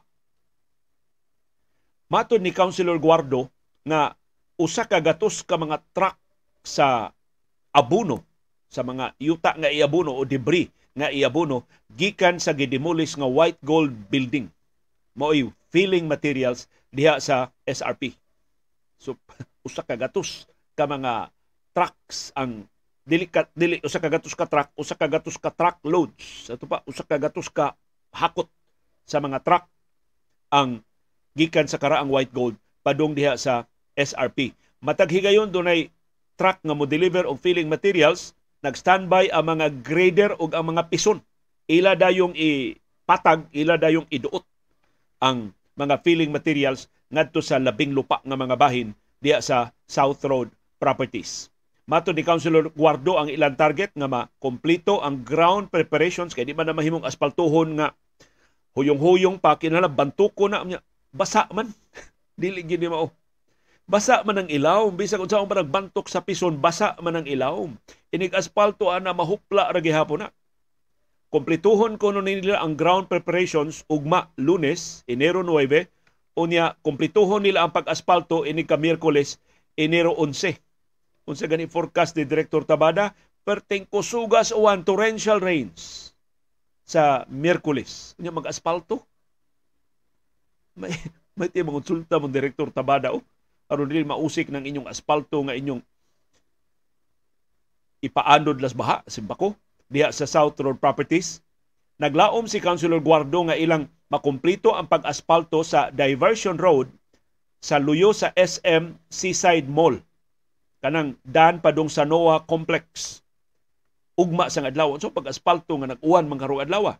Matod 2.10 2.42
ni 2.42 2.50
Councilor 2.50 2.98
Guardo 2.98 3.46
nga 3.86 4.18
usa 4.58 4.82
ka 4.82 4.98
gatos 4.98 5.46
ka 5.46 5.54
mga 5.54 5.78
truck 5.94 6.18
sa 6.66 7.14
abuno 7.70 8.26
sa 8.66 8.82
mga 8.82 9.14
yuta 9.22 9.54
nga 9.54 9.70
iabuno 9.70 10.18
o 10.18 10.26
debris 10.26 10.66
nga 10.90 11.06
iabuno 11.06 11.64
gikan 11.94 12.42
sa 12.42 12.50
gidemolish 12.50 13.14
nga 13.14 13.30
white 13.30 13.62
gold 13.62 13.94
building 14.10 14.50
mao'y 15.14 15.54
filling 15.70 16.10
materials 16.10 16.66
diha 16.90 17.22
sa 17.22 17.54
SRP. 17.62 18.18
So 18.98 19.14
usa 19.66 19.86
ka 19.86 19.94
gatos 19.94 20.50
ka 20.74 20.90
mga 20.90 21.30
trucks 21.70 22.34
ang 22.34 22.66
dili 23.06 23.30
ka 23.30 23.46
dili 23.54 23.78
usa 23.86 24.02
ka 24.02 24.10
gatos 24.10 24.34
ka 24.34 24.50
truck 24.50 24.74
usa 24.74 24.98
ka 24.98 25.06
gatos 25.06 25.38
ka 25.38 25.54
truck 25.54 25.78
loads 25.86 26.50
ato 26.50 26.66
pa 26.66 26.82
usa 26.90 27.06
ka 27.06 27.16
gatos 27.22 27.46
ka 27.48 27.78
hakot 28.10 28.50
sa 29.06 29.22
mga 29.22 29.38
truck 29.46 29.64
ang 30.50 30.82
gikan 31.40 31.64
sa 31.64 31.80
karaang 31.80 32.12
white 32.12 32.36
gold 32.36 32.60
padung 32.84 33.16
diha 33.16 33.40
sa 33.40 33.64
SRP 33.96 34.52
matag 34.84 35.08
higayon 35.08 35.48
dunay 35.48 35.88
truck 36.36 36.60
nga 36.60 36.76
mo 36.76 36.84
deliver 36.84 37.24
og 37.24 37.40
filling 37.40 37.72
materials 37.72 38.36
nag-standby 38.60 39.32
ang 39.32 39.56
mga 39.56 39.66
grader 39.80 40.36
ug 40.36 40.52
ang 40.52 40.76
mga 40.76 40.92
pison 40.92 41.24
ila 41.64 41.96
dayong 41.96 42.36
ipatag 42.36 43.48
ila 43.56 43.80
dayong 43.80 44.04
iduot 44.12 44.44
ang 45.24 45.56
mga 45.80 46.04
filling 46.04 46.28
materials 46.28 46.92
ngadto 47.08 47.40
sa 47.40 47.56
labing 47.56 47.96
lupa 47.96 48.20
nga 48.20 48.36
mga 48.36 48.56
bahin 48.60 48.92
diha 49.20 49.40
sa 49.44 49.72
South 49.84 50.24
Road 50.24 50.48
Properties. 50.80 51.52
Mato 51.84 52.14
ni 52.14 52.22
Councilor 52.22 52.70
Guardo 52.72 53.18
ang 53.18 53.28
ilang 53.28 53.58
target 53.58 53.92
nga 53.98 54.06
makomplito 54.06 55.02
ang 55.02 55.26
ground 55.26 55.68
preparations 55.68 56.32
kay 56.32 56.46
di 56.46 56.54
man 56.54 56.70
na 56.70 56.76
mahimong 56.76 57.02
aspaltuhon 57.02 57.76
nga 57.76 57.92
huyong-huyong 58.78 59.42
pa 59.42 59.58
kinahanglan 59.58 59.92
bantuko 59.92 60.46
na 60.46 60.62
niya 60.62 60.80
basa 61.10 61.46
man. 61.52 61.70
Dili 62.40 62.64
gid 62.64 62.82
mao. 62.88 63.12
Basa 63.90 64.22
man 64.22 64.40
ang 64.42 64.48
ilaw. 64.50 64.90
Bisag 64.94 65.22
unsa 65.22 65.42
man 65.42 65.66
nagbantok 65.66 66.06
sa 66.06 66.22
pison 66.22 66.58
basa 66.58 66.94
man 67.02 67.20
ang 67.20 67.26
ilaw. 67.26 67.66
Inig 68.14 68.34
aspalto 68.34 68.90
ana 68.90 69.14
mahupla 69.14 69.70
ra 69.70 69.80
gihapon 69.82 70.26
na. 70.26 70.28
Komplituhon 71.30 71.94
ko 71.94 72.10
nila 72.10 72.58
ang 72.58 72.74
ground 72.74 73.06
preparations 73.06 73.86
ugma 73.86 74.34
Lunes, 74.34 75.06
Enero 75.06 75.46
9, 75.46 75.86
unya 76.34 76.74
komplituhon 76.82 77.46
nila 77.46 77.62
ang 77.62 77.70
pag-aspalto 77.70 78.42
ini 78.42 78.66
ka 78.66 78.74
Miyerkules, 78.74 79.38
Enero 79.78 80.10
11 80.18 80.58
unsa 81.30 81.46
gani 81.46 81.70
forecast 81.70 82.18
ni 82.18 82.26
Director 82.26 82.66
Tabada? 82.66 83.14
Perting 83.46 83.88
kusugas 83.88 84.52
uwan 84.52 84.84
torrential 84.84 85.40
rains 85.40 86.12
sa 86.84 87.24
Miyerkules. 87.30 88.18
Nya 88.20 88.34
mag-aspalto. 88.34 89.06
May 90.76 90.92
may 91.38 91.48
ti 91.48 91.64
konsulta 91.64 92.20
mo 92.20 92.28
Director 92.28 92.68
Tabada 92.68 93.16
oh. 93.16 93.24
aron 93.70 93.86
dili 93.86 94.02
mausik 94.02 94.50
ng 94.50 94.66
inyong 94.66 94.88
aspalto 94.90 95.40
nga 95.46 95.54
inyong 95.54 95.80
ipaandod 98.02 98.58
las 98.58 98.74
baha 98.74 99.00
simbako 99.06 99.54
diha 99.86 100.10
sa 100.10 100.26
South 100.26 100.58
Road 100.58 100.82
Properties. 100.82 101.42
Naglaom 102.00 102.48
si 102.48 102.58
Councilor 102.58 102.98
Guardo 103.04 103.46
nga 103.46 103.58
ilang 103.58 103.86
makumplito 104.08 104.72
ang 104.72 104.88
pag-aspalto 104.88 105.60
sa 105.62 105.92
Diversion 105.92 106.56
Road 106.56 106.90
sa 107.60 107.76
luyo 107.76 108.16
sa 108.16 108.32
SM 108.32 108.96
Seaside 109.12 109.68
Mall 109.68 110.00
kanang 110.80 111.20
dan 111.22 111.60
padung 111.60 111.92
sa 111.92 112.08
NOAA 112.08 112.48
Complex 112.48 113.20
ugma 114.16 114.48
sang 114.48 114.64
adlaw 114.64 114.96
so 114.96 115.12
pag 115.12 115.28
aspalto 115.28 115.76
nga 115.76 115.92
nag-uwan 115.92 116.24
man 116.24 116.40
karong 116.40 116.64
adlaw 116.64 116.96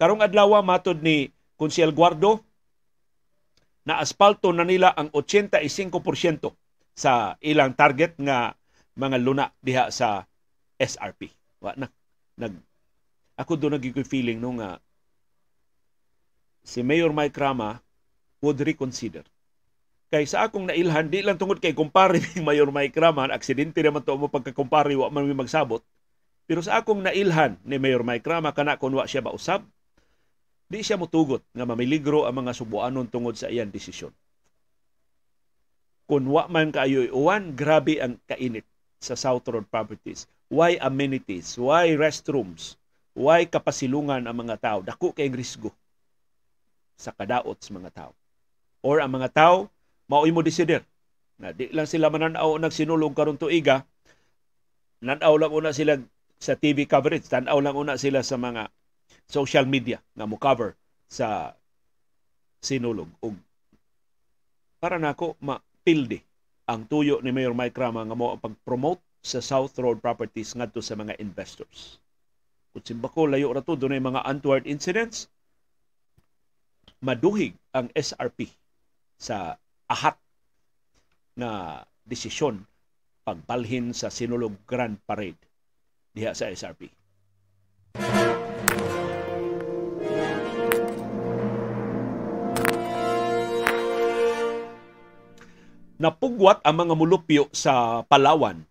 karong 0.00 0.24
adlaw 0.24 0.56
matod 0.64 1.04
ni 1.04 1.28
Konsyel 1.60 1.92
Guardo 1.92 2.47
na 3.88 4.04
aspalto 4.04 4.52
na 4.52 4.68
nila 4.68 4.92
ang 4.92 5.08
85% 5.08 6.52
sa 6.92 7.40
ilang 7.40 7.72
target 7.72 8.20
nga 8.20 8.52
mga 9.00 9.16
luna 9.16 9.48
diha 9.64 9.88
sa 9.88 10.28
SRP 10.76 11.32
wa 11.64 11.72
na. 11.72 11.88
Nag 12.36 12.52
ako 13.40 13.56
do 13.56 13.72
naging 13.72 14.04
feeling 14.04 14.36
no 14.36 14.52
nga 14.60 14.76
si 16.60 16.84
Mayor 16.84 17.16
Mike 17.16 17.38
Rama 17.40 17.80
would 18.44 18.60
reconsider. 18.60 19.24
Kay 20.12 20.28
sa 20.28 20.44
akong 20.44 20.68
nailhan 20.68 21.08
di 21.08 21.24
lang 21.24 21.40
tungod 21.40 21.56
kay 21.56 21.72
kumpare 21.72 22.20
ni 22.36 22.44
Mayor 22.44 22.68
Mike 22.68 22.98
Raman 23.00 23.32
aksidente 23.32 23.80
naman 23.80 24.04
to 24.04 24.20
mo 24.20 24.28
pagkakumpare 24.28 24.92
wa 25.00 25.08
man 25.08 25.24
mi 25.24 25.32
magsabot. 25.32 25.80
Pero 26.44 26.60
sa 26.60 26.84
akong 26.84 27.00
nailhan 27.00 27.56
ni 27.64 27.80
Mayor 27.80 28.04
Mike 28.04 28.28
Rama 28.28 28.52
kana 28.52 28.76
kun 28.76 28.92
wa 28.92 29.08
siya 29.08 29.24
ba 29.24 29.32
usab 29.32 29.64
di 30.68 30.84
siya 30.84 31.00
motugot 31.00 31.40
nga 31.56 31.64
mamiligro 31.64 32.28
ang 32.28 32.44
mga 32.44 32.52
subuanon 32.52 33.08
tungod 33.08 33.34
sa 33.34 33.48
iyang 33.48 33.72
desisyon. 33.72 34.12
Kun 36.08 36.28
wa 36.28 36.48
man 36.48 36.72
kaayo 36.72 37.08
uwan 37.12 37.52
grabe 37.56 38.00
ang 38.00 38.20
kainit 38.28 38.64
sa 39.00 39.16
South 39.16 39.44
Road 39.48 39.68
Properties. 39.68 40.28
Why 40.48 40.80
amenities? 40.80 41.56
Why 41.60 41.92
restrooms? 41.96 42.80
Why 43.12 43.44
kapasilungan 43.44 44.24
ang 44.24 44.36
mga 44.36 44.56
tao? 44.60 44.78
Dako 44.80 45.12
kay 45.12 45.28
risgo 45.28 45.72
sa 46.96 47.12
kadaot 47.12 47.60
sa 47.60 47.70
mga 47.76 47.90
tao. 47.92 48.12
Or 48.80 49.04
ang 49.04 49.12
mga 49.16 49.28
tao 49.32 49.56
mao 50.08 50.24
imo 50.24 50.40
desider. 50.40 50.84
Na 51.38 51.52
di 51.52 51.68
lang 51.70 51.86
sila 51.86 52.08
mananaw 52.08 52.56
nagsinulong 52.58 53.14
karon 53.14 53.38
tuiga 53.38 53.84
nanaw 54.98 55.38
lang 55.38 55.54
una 55.54 55.70
sila 55.70 55.94
sa 56.42 56.58
TV 56.58 56.86
coverage 56.90 57.30
tanaw 57.30 57.62
lang 57.62 57.78
una 57.78 57.94
sila 57.94 58.26
sa 58.26 58.34
mga 58.34 58.66
social 59.28 59.68
media 59.68 60.00
nga 60.16 60.24
mo 60.24 60.40
cover 60.40 60.72
sa 61.04 61.52
sinulog 62.64 63.12
ug 63.20 63.36
para 64.80 64.96
nako 64.96 65.36
mapildi 65.44 66.24
ang 66.68 66.84
tuyo 66.88 67.20
ni 67.20 67.32
Mayor 67.32 67.52
Mike 67.52 67.76
Rama 67.76 68.04
nga 68.04 68.16
mo 68.16 68.36
pag-promote 68.36 69.00
sa 69.24 69.44
South 69.44 69.76
Road 69.80 70.00
Properties 70.00 70.52
ngadto 70.56 70.84
sa 70.84 70.94
mga 70.94 71.16
investors. 71.20 72.00
Kung 72.72 72.84
simbako 72.84 73.24
layo 73.24 73.50
ra 73.50 73.64
to 73.64 73.74
dunay 73.74 73.98
mga 73.98 74.22
untoward 74.28 74.68
incidents, 74.68 75.32
maduhig 77.00 77.56
ang 77.72 77.88
SRP 77.96 78.52
sa 79.18 79.56
ahat 79.88 80.14
na 81.34 81.82
desisyon 82.04 82.62
pagbalhin 83.24 83.92
sa 83.92 84.12
Sinulog 84.12 84.56
Grand 84.64 84.96
Parade 85.04 85.40
diha 86.12 86.32
sa 86.36 86.48
SRP. 86.52 86.97
Napugwat 95.98 96.62
ang 96.62 96.86
mga 96.86 96.94
mulupyo 96.94 97.50
sa 97.50 98.06
Palawan 98.06 98.62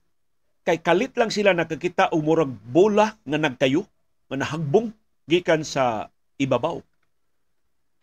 kay 0.64 0.80
kalit 0.80 1.16
lang 1.16 1.32
sila 1.32 1.52
nakakita 1.52 2.12
og 2.12 2.24
murag 2.24 2.52
bola 2.52 3.16
nga 3.24 3.40
nagkayo 3.40 3.84
nga 4.32 4.36
nahagbong 4.40 4.92
gikan 5.28 5.64
sa 5.64 6.12
ibabaw. 6.40 6.80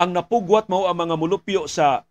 Ang 0.00 0.10
napugwat 0.12 0.68
mao 0.68 0.88
ang 0.88 0.96
mga 0.96 1.16
mulupyo 1.16 1.64
sa 1.68 2.04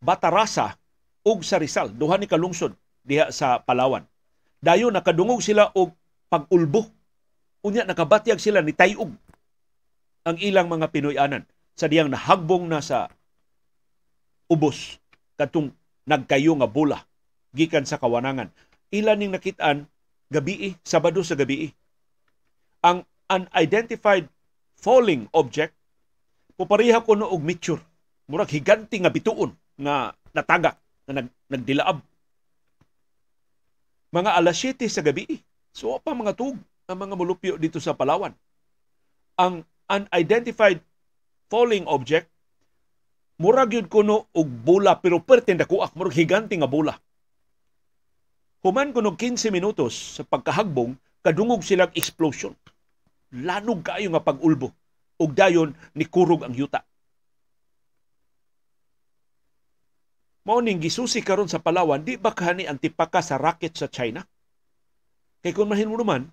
Batarasa 0.00 0.76
ug 1.24 1.40
sa 1.40 1.56
Rizal, 1.56 1.92
duha 1.92 2.20
ni 2.20 2.28
kalungsod 2.28 2.76
diha 3.04 3.32
sa 3.32 3.60
Palawan. 3.60 4.04
Dayon 4.60 4.92
nakadungog 4.92 5.40
sila 5.40 5.72
og 5.72 5.92
pag-ulbo. 6.32 6.88
Unya 7.64 7.84
nakabatyag 7.84 8.40
sila 8.40 8.60
ni 8.60 8.72
tayog 8.72 9.12
ang 10.24 10.36
ilang 10.40 10.72
mga 10.72 10.88
Pinoyanan 10.88 11.44
sa 11.76 11.88
diyang 11.88 12.08
nahagbong 12.08 12.64
na 12.64 12.80
sa 12.80 13.12
ubos 14.48 14.96
katong 15.36 15.68
nagkayo 16.06 16.54
nga 16.56 16.70
bola 16.70 17.02
gikan 17.52 17.84
sa 17.84 17.98
kawanangan. 17.98 18.48
Ila 18.94 19.18
ning 19.18 19.34
nakitaan 19.34 19.90
gabi 20.30 20.78
Sabado 20.86 21.22
sa 21.26 21.34
gabi. 21.34 21.70
Ang 22.86 23.02
unidentified 23.26 24.30
falling 24.78 25.26
object 25.34 25.74
pupariha 26.54 27.02
ko 27.02 27.18
no 27.18 27.28
og 27.28 27.42
meteor. 27.42 27.82
Murag 28.30 28.50
higanti 28.50 29.02
nga 29.02 29.12
bituon 29.12 29.54
nga 29.78 30.14
natagak 30.34 30.78
na 31.06 31.22
nag, 31.22 31.28
nagdilaab. 31.50 31.98
Mga 34.14 34.30
alas 34.32 34.56
7 34.62 34.86
sa 34.88 35.02
gabi. 35.02 35.26
So 35.74 35.98
pa 36.00 36.16
mga 36.16 36.34
tug 36.38 36.56
ang 36.86 36.98
mga 37.02 37.14
mulupyo 37.18 37.54
dito 37.58 37.82
sa 37.82 37.98
Palawan. 37.98 38.32
Ang 39.36 39.66
unidentified 39.90 40.80
falling 41.50 41.84
object 41.86 42.30
murag 43.42 43.76
yun 43.76 43.88
kuno 43.88 44.32
og 44.32 44.48
bola 44.48 45.00
pero 45.00 45.20
perten 45.20 45.60
dakuak 45.60 45.92
murag 45.96 46.16
higanti 46.16 46.56
nga 46.56 46.70
bola. 46.70 46.94
Human 48.64 48.90
kuno 48.90 49.14
15 49.14 49.54
minutos 49.54 50.18
sa 50.18 50.22
pagkahagbong 50.26 50.96
kadungog 51.22 51.62
silang 51.62 51.92
explosion. 51.94 52.56
Lanog 53.36 53.82
kayo 53.84 54.08
nga 54.14 54.22
pag-ulbo 54.22 54.72
ug 55.16 55.30
dayon 55.32 55.74
ni 55.96 56.04
kurog 56.06 56.44
ang 56.46 56.54
yuta. 56.54 56.84
mao 60.46 60.62
ning 60.62 60.78
gisusi 60.78 61.26
karon 61.26 61.50
sa 61.50 61.58
Palawan 61.58 62.06
di 62.06 62.14
ba 62.14 62.30
kani 62.30 62.70
ang 62.70 62.78
tipaka 62.78 63.18
sa 63.18 63.34
rocket 63.34 63.74
sa 63.74 63.90
China 63.90 64.22
kay 65.42 65.50
kung 65.50 65.66
mahin 65.66 65.90
mo 65.90 65.98
naman 65.98 66.30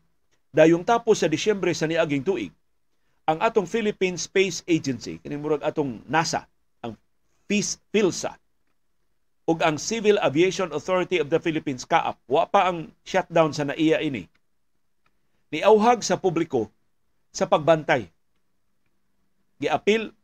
dayong 0.54 0.86
tapos 0.86 1.26
sa 1.26 1.28
Disyembre 1.28 1.74
sa 1.74 1.90
niaging 1.90 2.22
tuig 2.22 2.54
ang 3.26 3.42
atong 3.42 3.66
Philippine 3.66 4.22
Space 4.22 4.62
Agency 4.70 5.18
kini 5.18 5.34
murag 5.34 5.66
atong 5.66 6.06
NASA 6.06 6.46
ang 7.50 7.80
PhilSA 7.92 8.34
ug 9.44 9.60
ang 9.60 9.76
Civil 9.76 10.16
Aviation 10.24 10.72
Authority 10.72 11.20
of 11.20 11.28
the 11.28 11.38
Philippines 11.38 11.84
CAAP 11.84 12.16
wa 12.32 12.48
pa 12.48 12.72
ang 12.72 12.90
shutdown 13.04 13.52
sa 13.52 13.68
naiya 13.68 14.00
ini 14.00 14.26
niauhag 15.52 16.02
sa 16.02 16.16
publiko 16.16 16.72
sa 17.30 17.46
pagbantay 17.46 18.08
giapil 19.60 20.16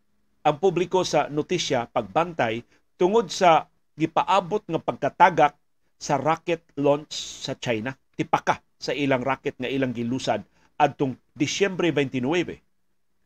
ang 0.43 0.55
publiko 0.57 1.03
sa 1.03 1.27
notisya 1.27 1.91
pagbantay 1.91 2.63
tungod 2.95 3.27
sa 3.27 3.67
gipaabot 3.99 4.63
nga 4.63 4.79
pagkatagak 4.79 5.53
sa 5.99 6.15
rocket 6.15 6.63
launch 6.79 7.43
sa 7.43 7.59
China. 7.59 7.91
Tipaka 8.15 8.63
sa 8.79 8.95
ilang 8.95 9.19
rocket 9.19 9.59
nga 9.59 9.67
ilang 9.67 9.91
gilusad 9.91 10.39
adtong 10.79 11.19
Disyembre 11.35 11.91
29 11.91 12.23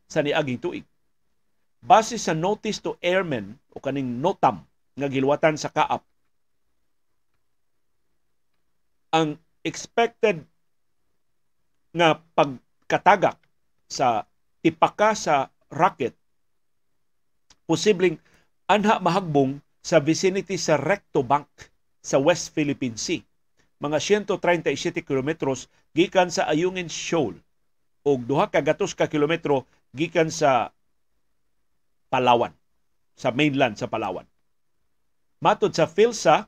sa 0.10 0.26
niaging 0.26 0.58
tuig. 0.58 0.86
Base 1.84 2.16
sa 2.16 2.32
Notice 2.32 2.80
to 2.80 2.96
Airmen 3.04 3.60
o 3.76 3.84
kaning 3.84 4.24
NOTAM 4.24 4.64
nga 4.96 5.08
giluwatan 5.12 5.60
sa 5.60 5.68
kaap 5.68 6.08
ang 9.14 9.38
expected 9.62 10.42
nga 11.94 12.18
pagkatagak 12.34 13.38
sa 13.86 14.26
tipaka 14.66 15.14
sa 15.14 15.52
rocket 15.70 16.16
posibleng 17.70 18.18
anha 18.66 18.98
mahagbong 18.98 19.62
sa 19.84 20.00
vicinity 20.00 20.56
sa 20.56 20.80
Recto 20.80 21.22
Bank 21.22 21.48
sa 22.04 22.20
West 22.20 22.52
Philippine 22.56 22.96
Sea. 22.96 23.24
Mga 23.84 24.24
137 24.24 25.04
kilometros 25.04 25.68
gikan 25.92 26.32
sa 26.32 26.48
Ayungin 26.48 26.88
Shoal 26.88 27.36
o 28.04 28.16
duha 28.16 28.48
ka 28.48 28.64
gatos 28.64 28.96
ka 28.96 29.12
kilometro 29.12 29.68
gikan 29.92 30.32
sa 30.32 30.72
Palawan, 32.14 32.54
sa 33.18 33.34
mainland 33.34 33.74
sa 33.74 33.90
Palawan. 33.90 34.30
Matod 35.42 35.74
sa 35.74 35.90
PhilSA, 35.90 36.46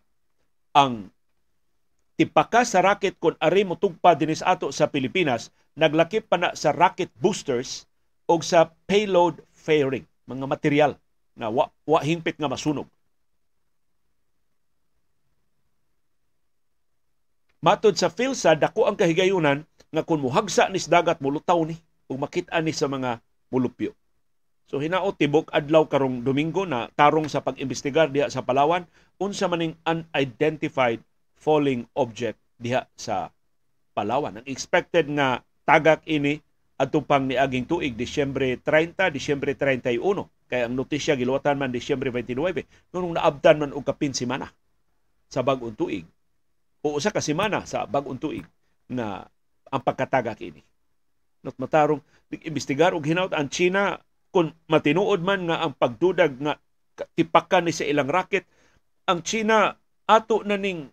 ang 0.78 1.10
tipaka 2.22 2.62
sa 2.62 2.86
rocket 2.86 3.18
kung 3.18 3.34
ari 3.42 3.66
mo 3.66 3.74
tugpa 3.74 4.14
dinis 4.14 4.46
ato 4.46 4.70
sa 4.70 4.86
Pilipinas, 4.86 5.50
naglakip 5.74 6.30
pa 6.30 6.38
na 6.38 6.54
sa 6.54 6.70
rocket 6.70 7.10
boosters 7.18 7.90
o 8.30 8.38
sa 8.46 8.70
payload 8.86 9.42
fairing, 9.58 10.06
mga 10.30 10.46
material 10.46 10.92
na 11.34 11.50
wa, 11.50 11.74
wa 11.84 12.00
hingpit 12.06 12.38
nga 12.38 12.48
masunog. 12.48 12.86
Matod 17.66 17.98
sa 17.98 18.14
PhilSA, 18.14 18.54
dako 18.54 18.86
ang 18.86 18.94
kahigayunan 18.94 19.66
nga 19.90 20.06
kung 20.06 20.22
muhagsa 20.22 20.70
ni 20.70 20.78
dagat 20.78 21.18
mulutaw 21.18 21.58
ni 21.66 21.74
ug 22.06 22.22
makita 22.22 22.62
ni 22.62 22.70
sa 22.70 22.86
mga 22.86 23.18
mulupyo. 23.50 23.98
So 24.66 24.82
hinao 24.82 25.14
tibok 25.14 25.54
adlaw 25.54 25.86
karong 25.86 26.26
Domingo 26.26 26.66
na 26.66 26.90
tarong 26.98 27.30
sa 27.30 27.46
pag-imbestigar 27.46 28.10
diha 28.10 28.34
sa 28.34 28.42
Palawan 28.42 28.90
unsa 29.22 29.46
maning 29.46 29.78
unidentified 29.86 31.00
falling 31.38 31.86
object 31.94 32.42
diha 32.58 32.90
sa 32.98 33.30
Palawan. 33.94 34.42
Ang 34.42 34.48
expected 34.50 35.06
nga 35.14 35.46
tagak 35.70 36.02
ini 36.10 36.42
adto 36.76 37.00
pang 37.06 37.24
niaging 37.24 37.70
tuig 37.70 37.94
Disyembre 37.96 38.60
30, 38.60 39.14
Disyembre 39.14 39.54
31 39.54 40.02
kay 40.46 40.62
ang 40.66 40.74
notisya 40.74 41.14
giluwatan 41.18 41.58
man 41.58 41.72
Disyembre 41.72 42.10
29 42.10 42.92
nung 42.94 43.14
naabtan 43.16 43.62
man 43.62 43.72
og 43.72 43.86
kapin 43.86 44.14
semana 44.18 44.50
sa 45.30 45.42
bag-ong 45.42 45.78
tuig 45.78 46.06
o 46.86 46.98
usa 46.98 47.10
ka 47.10 47.22
semana 47.22 47.66
sa 47.66 47.86
bag-ong 47.90 48.22
tuig 48.22 48.46
na 48.90 49.26
ang 49.74 49.82
pagkatagak 49.82 50.38
ini. 50.46 50.62
Not 51.42 51.58
matarong 51.58 52.02
imbestigar 52.30 52.94
og 52.94 53.06
hinawt 53.06 53.34
ang 53.34 53.50
China 53.50 53.98
kung 54.36 54.52
matinuod 54.68 55.24
man 55.24 55.48
nga 55.48 55.64
ang 55.64 55.72
pagdudag 55.80 56.36
nga 56.44 56.60
tipakan 57.16 57.64
ni 57.64 57.72
sa 57.72 57.88
ilang 57.88 58.12
racket 58.12 58.44
ang 59.08 59.24
China 59.24 59.72
ato 60.04 60.44
na 60.44 60.60
ning 60.60 60.92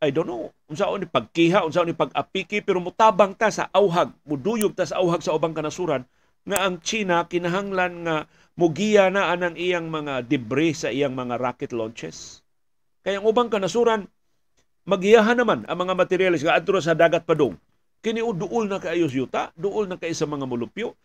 I 0.00 0.08
don't 0.08 0.24
know 0.24 0.48
unsaon 0.72 1.04
ni 1.04 1.08
pagkiha 1.10 1.68
unsaon 1.68 1.92
ni 1.92 1.96
pag-apiki 1.96 2.64
pero 2.64 2.80
mutabang 2.80 3.36
ta 3.36 3.52
sa 3.52 3.68
awhag 3.76 4.16
muduyog 4.24 4.72
ta 4.72 4.88
sa 4.88 5.04
awhag 5.04 5.20
sa 5.20 5.36
ubang 5.36 5.52
kanasuran 5.52 6.08
nga 6.48 6.64
ang 6.64 6.80
China 6.80 7.28
kinahanglan 7.28 8.08
nga 8.08 8.24
mugiya 8.56 9.12
na 9.12 9.28
anang 9.36 9.60
iyang 9.60 9.92
mga 9.92 10.24
debris 10.24 10.80
sa 10.80 10.88
iyang 10.88 11.12
mga 11.12 11.36
rocket 11.36 11.76
launches. 11.76 12.40
Kaya 13.04 13.20
ang 13.20 13.28
ubang 13.28 13.52
kanasuran 13.52 14.08
magiyahan 14.88 15.36
naman 15.36 15.68
ang 15.68 15.76
mga 15.76 15.92
materialis 15.92 16.40
nga 16.40 16.56
adto 16.56 16.72
sa 16.80 16.96
dagat 16.96 17.28
padong. 17.28 17.52
Kini 18.00 18.24
duol 18.24 18.70
na 18.70 18.80
kaayos 18.80 19.12
yuta, 19.12 19.52
duol 19.58 19.90
na 19.90 20.00
kay 20.00 20.16
sa 20.16 20.24
mga 20.24 20.48
mulupyo. 20.48 20.96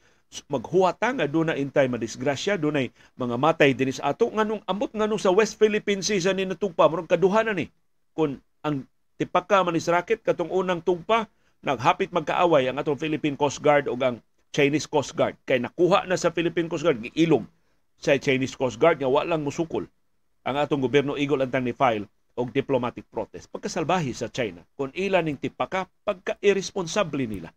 Maghuwata 0.49 1.13
nga 1.13 1.29
doon 1.29 1.53
na 1.53 1.59
intay 1.59 1.85
madisgrasya, 1.85 2.57
doon 2.57 2.81
ay 2.81 2.87
mga 3.19 3.35
matay 3.37 3.77
dinis 3.77 4.01
ato. 4.01 4.33
Nganong 4.33 4.65
ambot 4.65 4.89
nganong 4.89 5.21
sa 5.21 5.29
West 5.29 5.61
Philippine 5.61 6.01
Sea 6.01 6.17
sa 6.17 6.33
ninatugpa, 6.33 6.89
murag 6.89 7.11
kaduha 7.11 7.45
na 7.45 7.53
ni. 7.53 7.69
Kung 8.17 8.41
ang 8.65 8.87
tipaka 9.21 9.61
manis 9.61 9.85
racket 9.91 10.25
katong 10.25 10.49
unang 10.49 10.81
tugpa, 10.81 11.29
naghapit 11.61 12.09
magkaaway 12.09 12.65
ang 12.71 12.81
atong 12.81 12.97
Philippine 12.97 13.37
Coast 13.37 13.61
Guard 13.61 13.85
o 13.85 13.93
ang 13.99 14.17
Chinese 14.49 14.89
Coast 14.89 15.13
Guard. 15.13 15.37
Kay 15.45 15.61
nakuha 15.61 16.09
na 16.09 16.17
sa 16.17 16.33
Philippine 16.33 16.65
Coast 16.65 16.81
Guard, 16.81 17.01
ilog 17.13 17.45
sa 18.03 18.17
Chinese 18.19 18.57
Coast 18.59 18.81
Guard 18.81 18.99
nga 18.99 19.07
walang 19.07 19.47
musukol 19.47 19.87
ang 20.43 20.59
atong 20.59 20.83
gobyerno 20.83 21.15
igol 21.15 21.39
antang 21.39 21.63
ni 21.63 21.71
file 21.71 22.03
og 22.35 22.51
diplomatic 22.51 23.07
protest 23.07 23.47
pagkasalbahi 23.47 24.11
sa 24.11 24.27
China 24.27 24.59
kung 24.75 24.91
ilan 24.91 25.23
ning 25.23 25.39
tipaka 25.39 25.87
pagka-irresponsable 26.03 27.23
nila 27.23 27.49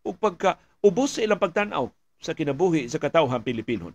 ug 0.00 0.16
pagka 0.16 0.56
ubos 0.80 1.18
sa 1.18 1.20
ilang 1.20 1.36
pagtanaw 1.36 1.92
sa 2.22 2.32
kinabuhi 2.38 2.86
sa 2.86 3.02
katawhan 3.02 3.42
Pilipinon. 3.42 3.92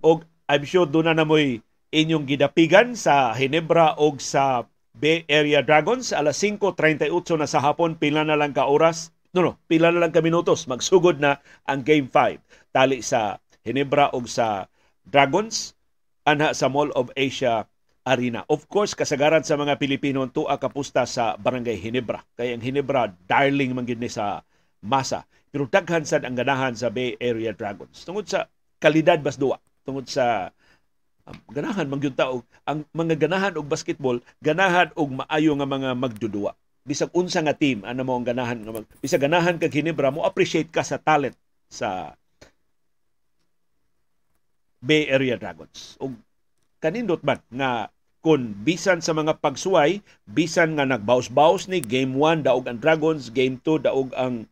Og 0.00 0.24
I'm 0.48 0.64
sure 0.64 0.88
doon 0.88 1.12
na 1.12 1.14
namoy 1.20 1.60
inyong 1.92 2.24
gidapigan 2.24 2.96
sa 2.96 3.36
Hinebra 3.36 4.00
og 4.00 4.24
sa 4.24 4.64
Bay 4.96 5.28
Area 5.28 5.60
Dragons. 5.60 6.16
Alas 6.16 6.40
5.38 6.40 7.12
na 7.36 7.46
sa 7.46 7.60
hapon 7.60 8.00
pila 8.00 8.24
na 8.24 8.34
lang 8.34 8.56
ka 8.56 8.66
oras. 8.66 9.12
No, 9.30 9.44
no, 9.44 9.52
pila 9.70 9.92
na 9.92 10.02
lang 10.02 10.10
ka 10.10 10.24
minutos. 10.24 10.66
Magsugod 10.66 11.20
na 11.22 11.38
ang 11.68 11.84
Game 11.84 12.08
5 12.08 12.40
tali 12.72 13.04
sa 13.04 13.38
Hinebra 13.62 14.10
og 14.16 14.26
sa 14.26 14.66
Dragons. 15.04 15.76
Anha 16.24 16.56
sa 16.56 16.72
Mall 16.72 16.90
of 16.96 17.12
Asia 17.14 17.68
Arena. 18.10 18.42
Of 18.50 18.66
course, 18.66 18.98
kasagaran 18.98 19.46
sa 19.46 19.54
mga 19.54 19.78
Pilipino 19.78 20.26
tuwa 20.26 20.58
kapusta 20.58 21.06
sa 21.06 21.38
Barangay 21.38 21.78
Hinebra. 21.78 22.26
Kaya 22.34 22.58
ang 22.58 22.64
Hinebra 22.64 23.14
darling 23.30 23.70
man 23.70 23.86
ni 23.86 24.10
sa 24.10 24.42
masa. 24.82 25.22
Pero 25.54 25.70
daghan 25.70 26.02
sad 26.02 26.26
ang 26.26 26.34
ganahan 26.34 26.74
sa 26.74 26.90
Bay 26.90 27.14
Area 27.22 27.54
Dragons. 27.54 28.02
Tungod 28.02 28.26
sa 28.26 28.50
kalidad 28.82 29.22
bas 29.22 29.38
duwa, 29.38 29.62
tungod 29.86 30.10
sa 30.10 30.50
um, 31.30 31.38
ganahan 31.54 31.86
man 31.86 32.02
taog 32.02 32.42
ang 32.66 32.82
mga 32.90 33.14
ganahan 33.14 33.54
og 33.54 33.70
basketball, 33.70 34.18
ganahan 34.42 34.90
og 34.98 35.22
maayo 35.22 35.54
nga 35.54 35.68
mga 35.68 35.90
magdudua 35.94 36.52
bisag 36.80 37.12
unsa 37.12 37.44
nga 37.44 37.52
team 37.52 37.84
ano 37.84 38.02
mo 38.02 38.16
ang 38.16 38.24
ganahan 38.24 38.56
nga 38.56 38.72
mag 38.72 38.88
bisag 39.04 39.20
ganahan 39.20 39.60
kag 39.60 39.68
Ginebra 39.68 40.08
mo 40.08 40.24
appreciate 40.24 40.72
ka 40.72 40.80
sa 40.80 40.96
talent 40.96 41.36
sa 41.68 42.16
Bay 44.80 45.06
Area 45.12 45.36
Dragons. 45.36 46.00
Og 46.00 46.16
kanindot 46.80 47.20
man 47.20 47.38
nga 47.52 47.92
kun 48.20 48.52
bisan 48.60 49.00
sa 49.00 49.16
mga 49.16 49.40
pagsuway, 49.40 50.04
bisan 50.28 50.76
nga 50.76 50.84
nagbaus-baus 50.84 51.72
ni 51.72 51.80
Game 51.80 52.16
1 52.16 52.44
daog 52.44 52.68
ang 52.68 52.76
Dragons, 52.76 53.32
Game 53.32 53.56
2 53.56 53.88
daog 53.88 54.12
ang 54.12 54.44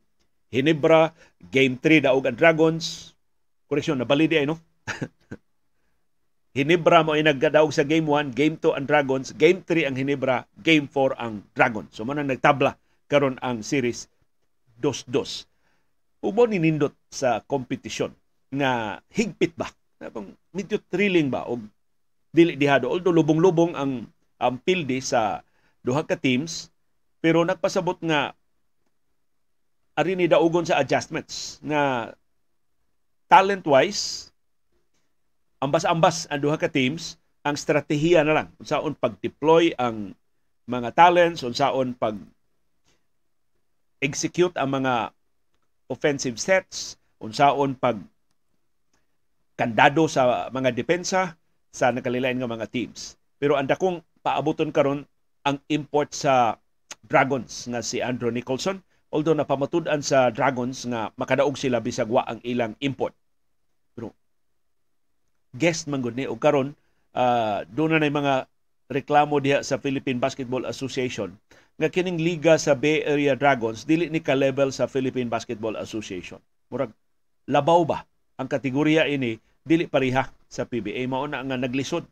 Hinebra, 0.49 1.13
Game 1.53 1.77
3 1.77 2.09
daog 2.09 2.25
ang 2.25 2.37
Dragons. 2.37 3.13
Koreksyon, 3.69 4.01
nabalidi 4.01 4.41
ay 4.41 4.49
no? 4.49 4.57
Hinebra 6.57 7.05
mo 7.05 7.13
ay 7.13 7.23
nagdaog 7.23 7.69
sa 7.71 7.85
Game 7.85 8.09
1, 8.09 8.33
Game 8.33 8.57
2 8.57 8.73
ang 8.73 8.89
Dragons, 8.89 9.37
Game 9.37 9.61
3 9.61 9.85
ang 9.93 9.97
Hinebra, 10.01 10.49
Game 10.59 10.89
4 10.89 11.21
ang 11.21 11.45
Dragons. 11.53 11.93
So 11.93 12.09
man 12.09 12.25
nagtabla 12.25 12.75
karon 13.07 13.37
ang 13.45 13.61
series 13.61 14.09
2-2. 14.81 15.47
Ubo 16.25 16.43
ni 16.49 16.59
nindot 16.59 16.97
sa 17.13 17.45
kompetisyon 17.45 18.17
nga 18.51 18.99
higpit 19.13 19.55
ba? 19.55 19.69
Medyo 20.57 20.81
thrilling 20.89 21.29
ba 21.29 21.47
og 21.47 21.63
dili 22.35 22.55
dihado 22.55 22.93
although 22.93 23.15
lubong-lubong 23.15 23.73
ang 23.73 24.07
ang 24.39 24.57
pildi 24.61 25.01
sa 25.01 25.43
duha 25.81 26.05
ka 26.05 26.15
teams 26.15 26.69
pero 27.19 27.43
nagpasabot 27.43 27.99
nga 28.05 28.37
ari 29.99 30.15
ni 30.15 30.31
daugon 30.31 30.63
sa 30.63 30.79
adjustments 30.79 31.59
nga 31.65 32.15
talent 33.27 33.67
wise 33.67 34.31
ambas-ambas 35.59 36.31
ang 36.31 36.39
duha 36.39 36.55
ka 36.55 36.71
teams 36.71 37.19
ang 37.43 37.57
strategiya 37.57 38.23
na 38.23 38.35
lang. 38.35 38.49
Unsaon 38.61 38.95
pag-deploy 38.99 39.75
ang 39.79 40.15
mga 40.69 40.93
talents 40.93 41.41
unsaon 41.43 41.97
pag 41.97 42.15
execute 44.05 44.53
ang 44.61 44.69
mga 44.79 45.11
offensive 45.89 46.37
sets 46.37 47.01
unsaon 47.19 47.73
pag 47.73 47.97
kandado 49.57 50.07
sa 50.07 50.53
mga 50.53 50.71
depensa 50.77 51.35
sa 51.73 51.93
nakalilain 51.93 52.37
nga 52.37 52.51
mga 52.51 52.71
teams. 52.71 53.19
Pero 53.39 53.55
ang 53.55 53.69
dakong 53.69 54.03
paabuton 54.21 54.75
karon 54.75 55.07
ang 55.47 55.57
import 55.71 56.13
sa 56.13 56.59
Dragons 57.05 57.71
nga 57.71 57.81
si 57.81 58.03
Andrew 58.03 58.33
Nicholson 58.33 58.83
although 59.09 59.37
napamatud-an 59.37 60.05
sa 60.05 60.29
Dragons 60.29 60.85
nga 60.89 61.09
makadaog 61.17 61.57
sila 61.57 61.81
bisag 61.81 62.11
wa 62.11 62.25
ang 62.29 62.41
ilang 62.45 62.77
import. 62.85 63.17
Guest 65.57 65.89
man 65.89 66.05
ni 66.13 66.29
og 66.29 66.37
karon 66.45 66.77
uh, 67.17 67.65
doon 67.73 67.97
na 67.97 68.05
mga 68.05 68.45
reklamo 68.93 69.41
diha 69.41 69.65
sa 69.65 69.81
Philippine 69.81 70.21
Basketball 70.21 70.69
Association 70.69 71.33
nga 71.81 71.89
kining 71.89 72.21
liga 72.21 72.61
sa 72.61 72.77
Bay 72.77 73.01
Area 73.07 73.33
Dragons 73.33 73.89
dili 73.89 74.13
ni 74.13 74.21
ka-level 74.21 74.75
sa 74.75 74.85
Philippine 74.85 75.31
Basketball 75.31 75.81
Association. 75.81 76.37
Murag 76.69 76.93
labaw 77.49 77.81
ba 77.89 78.05
ang 78.37 78.45
kategorya 78.45 79.09
ini? 79.09 79.41
Dili 79.65 79.89
pariha 79.89 80.29
sa 80.49 80.65
PBA 80.65 81.05
mao 81.07 81.29
na 81.29 81.45
nga 81.45 81.61
naglisod 81.61 82.09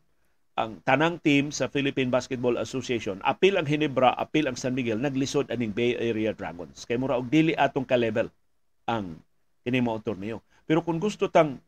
ang 0.57 0.81
tanang 0.85 1.21
team 1.21 1.53
sa 1.53 1.69
Philippine 1.69 2.09
Basketball 2.09 2.57
Association. 2.57 3.21
Apil 3.21 3.61
ang 3.61 3.69
Hinebra 3.69 4.17
apil 4.17 4.49
ang 4.49 4.57
San 4.57 4.73
Miguel 4.73 4.97
naglisod 4.97 5.53
aning 5.53 5.73
Bay 5.73 5.93
Area 5.97 6.33
Dragons. 6.33 6.89
Kay 6.89 6.97
mura 6.97 7.21
og 7.21 7.29
dili 7.29 7.53
atong 7.53 7.85
ka-level 7.85 8.33
ang 8.89 9.21
kini 9.61 9.85
mao 9.85 10.01
torneo. 10.01 10.41
Pero 10.65 10.81
kung 10.81 10.97
gusto 10.97 11.29
tang 11.29 11.61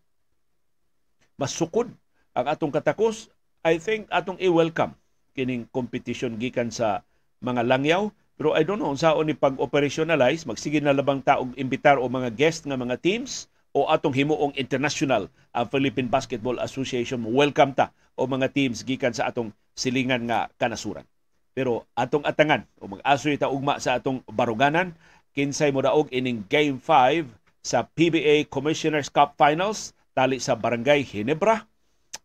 masukod 1.37 1.93
ang 2.33 2.47
atong 2.49 2.73
katakos 2.73 3.29
I 3.61 3.77
think 3.77 4.09
atong 4.09 4.41
i-welcome 4.41 4.97
kining 5.37 5.69
competition 5.69 6.41
gikan 6.41 6.73
sa 6.73 7.05
mga 7.45 7.69
langyaw. 7.69 8.09
Pero 8.39 8.57
I 8.57 8.65
don't 8.65 8.81
know 8.81 8.95
sa 8.97 9.19
ni 9.21 9.37
pag-operationalize 9.37 10.49
magsige 10.49 10.81
na 10.81 10.97
labang 10.97 11.21
taog 11.21 11.53
imbitar 11.61 12.01
o 12.01 12.09
mga 12.09 12.33
guest 12.33 12.65
nga 12.65 12.79
mga 12.79 12.97
teams 13.05 13.53
o 13.79 13.87
atong 13.87 14.11
himuong 14.11 14.51
international 14.59 15.31
ang 15.55 15.71
Philippine 15.71 16.11
Basketball 16.11 16.59
Association 16.59 17.23
welcome 17.31 17.71
ta 17.79 17.95
o 18.19 18.27
mga 18.27 18.51
teams 18.51 18.83
gikan 18.83 19.15
sa 19.15 19.31
atong 19.31 19.55
silingan 19.79 20.27
nga 20.27 20.51
kanasuran 20.59 21.07
pero 21.55 21.87
atong 21.95 22.27
atangan 22.27 22.67
o 22.83 22.91
mag-asoy 22.91 23.39
ta 23.39 23.47
ugma 23.47 23.79
sa 23.79 24.03
atong 24.03 24.19
baruganan 24.27 24.99
kinsay 25.31 25.71
mo 25.71 25.79
daog 25.79 26.11
ining 26.11 26.43
game 26.51 26.83
5 26.83 27.31
sa 27.63 27.87
PBA 27.87 28.51
Commissioners 28.51 29.07
Cup 29.07 29.39
Finals 29.39 29.95
tali 30.11 30.43
sa 30.43 30.59
Barangay 30.59 31.07
Hinebra 31.07 31.63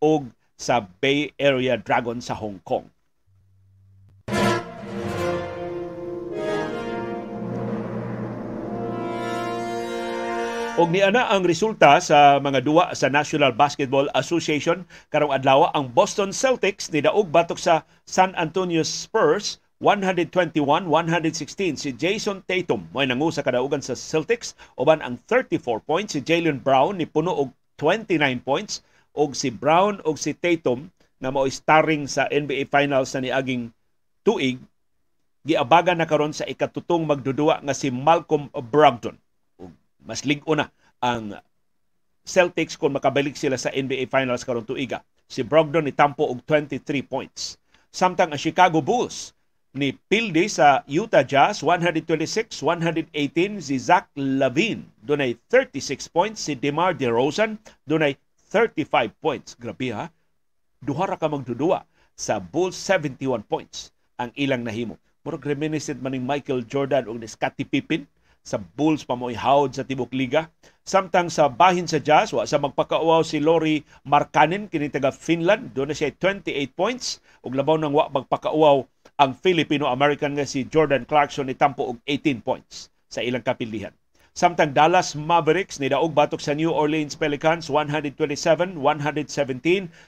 o 0.02 0.26
sa 0.58 0.82
Bay 0.82 1.30
Area 1.38 1.78
Dragon 1.78 2.18
sa 2.18 2.34
Hong 2.34 2.58
Kong. 2.66 2.90
Og 10.74 10.90
niana 10.90 11.30
ang 11.30 11.46
resulta 11.46 12.02
sa 12.02 12.42
mga 12.42 12.66
duwa 12.66 12.90
sa 12.98 13.06
National 13.06 13.54
Basketball 13.54 14.10
Association. 14.18 14.90
Karong 15.14 15.30
adlaw 15.30 15.70
ang 15.70 15.94
Boston 15.94 16.34
Celtics 16.34 16.90
ni 16.90 17.06
daog 17.06 17.30
batok 17.30 17.62
sa 17.62 17.86
San 18.10 18.34
Antonio 18.34 18.82
Spurs 18.82 19.62
121-116 19.86 21.78
si 21.78 21.94
Jason 21.94 22.42
Tatum 22.50 22.90
may 22.90 23.06
nangu 23.06 23.30
sa 23.30 23.46
kadaugan 23.46 23.86
sa 23.86 23.94
Celtics. 23.94 24.58
Uban 24.74 25.06
ang 25.06 25.22
34 25.30 25.62
points. 25.86 26.18
Si 26.18 26.26
Jalen 26.26 26.58
Brown 26.58 26.98
ni 26.98 27.06
puno 27.06 27.38
og 27.38 27.54
29 27.78 28.42
points. 28.42 28.82
Og 29.14 29.38
si 29.38 29.54
Brown 29.54 30.02
og 30.10 30.18
si 30.18 30.34
Tatum 30.34 30.90
na 31.22 31.30
mao 31.30 31.46
starring 31.54 32.10
sa 32.10 32.26
NBA 32.34 32.74
Finals 32.74 33.14
sa 33.14 33.22
niaging 33.22 33.70
tuig 34.26 34.58
giabagan 35.46 36.02
na 36.02 36.10
karon 36.10 36.34
sa 36.34 36.50
ikatutong 36.50 37.06
magdudua 37.06 37.62
nga 37.62 37.78
si 37.78 37.94
Malcolm 37.94 38.50
Brogdon. 38.50 39.22
Og 40.04 40.12
mas 40.12 40.28
lig-o 40.28 40.60
na 40.60 40.68
ang 41.00 41.40
Celtics 42.28 42.76
kung 42.80 42.96
makabalik 42.96 43.36
sila 43.40 43.56
sa 43.56 43.72
NBA 43.72 44.12
Finals 44.12 44.44
karon 44.44 44.68
tuiga. 44.68 45.04
Si 45.28 45.44
Brogdon 45.44 45.84
ni 45.88 45.94
tampo 45.96 46.28
og 46.28 46.44
23 46.44 47.04
points. 47.04 47.56
Samtang 47.92 48.36
ang 48.36 48.40
Chicago 48.40 48.84
Bulls 48.84 49.32
ni 49.74 49.96
pildi 49.96 50.52
sa 50.52 50.84
Utah 50.86 51.24
Jazz 51.24 51.64
126-118 51.64 53.64
si 53.64 53.76
Zach 53.80 54.12
Lavine 54.16 54.86
dunay 55.02 55.40
36 55.50 56.14
points 56.14 56.46
si 56.46 56.54
DeMar 56.56 56.94
DeRozan 56.96 57.58
dunay 57.88 58.16
35 58.52 59.12
points. 59.18 59.56
Grabe 59.56 59.92
ha. 59.96 60.12
Duha 60.84 61.08
ra 61.08 61.18
ka 61.18 61.32
magdudua 61.32 61.88
sa 62.14 62.44
Bulls 62.44 62.76
71 62.76 63.48
points 63.48 63.96
ang 64.20 64.32
ilang 64.38 64.64
nahimo. 64.64 65.00
Murag 65.24 65.48
reminiscent 65.48 66.04
man 66.04 66.12
ning 66.12 66.28
Michael 66.28 66.68
Jordan 66.68 67.08
ug 67.08 67.18
ni 67.18 67.28
Scottie 67.28 67.66
Pippen 67.66 68.06
sa 68.44 68.60
Bulls 68.60 69.08
pa 69.08 69.16
mo 69.16 69.32
sa 69.32 69.88
tibok 69.88 70.12
liga. 70.12 70.52
Samtang 70.84 71.32
sa 71.32 71.48
bahin 71.48 71.88
sa 71.88 72.04
Jazz, 72.04 72.36
wa 72.36 72.44
sa 72.44 72.60
magpakauaw 72.60 73.24
si 73.24 73.40
Lori 73.40 73.80
Markkanen 74.04 74.68
kini 74.68 74.92
taga 74.92 75.16
Finland, 75.16 75.72
do 75.72 75.88
na 75.88 75.96
siya 75.96 76.12
28 76.12 76.76
points 76.76 77.24
ug 77.40 77.56
labaw 77.56 77.80
nang 77.80 77.96
wa 77.96 78.12
magpakauaw 78.12 78.84
ang 79.16 79.32
Filipino-American 79.32 80.36
nga 80.36 80.44
si 80.44 80.68
Jordan 80.68 81.08
Clarkson 81.08 81.48
ni 81.48 81.56
tampo 81.56 81.96
og 81.96 81.98
18 82.04 82.44
points 82.44 82.92
sa 83.08 83.24
ilang 83.24 83.42
kapilihan. 83.42 83.96
Samtang 84.34 84.74
Dallas 84.74 85.14
Mavericks 85.14 85.78
ni 85.78 85.94
daog 85.94 86.18
batok 86.18 86.42
sa 86.42 86.58
New 86.58 86.74
Orleans 86.74 87.14
Pelicans 87.14 87.70
127-117 87.70 88.82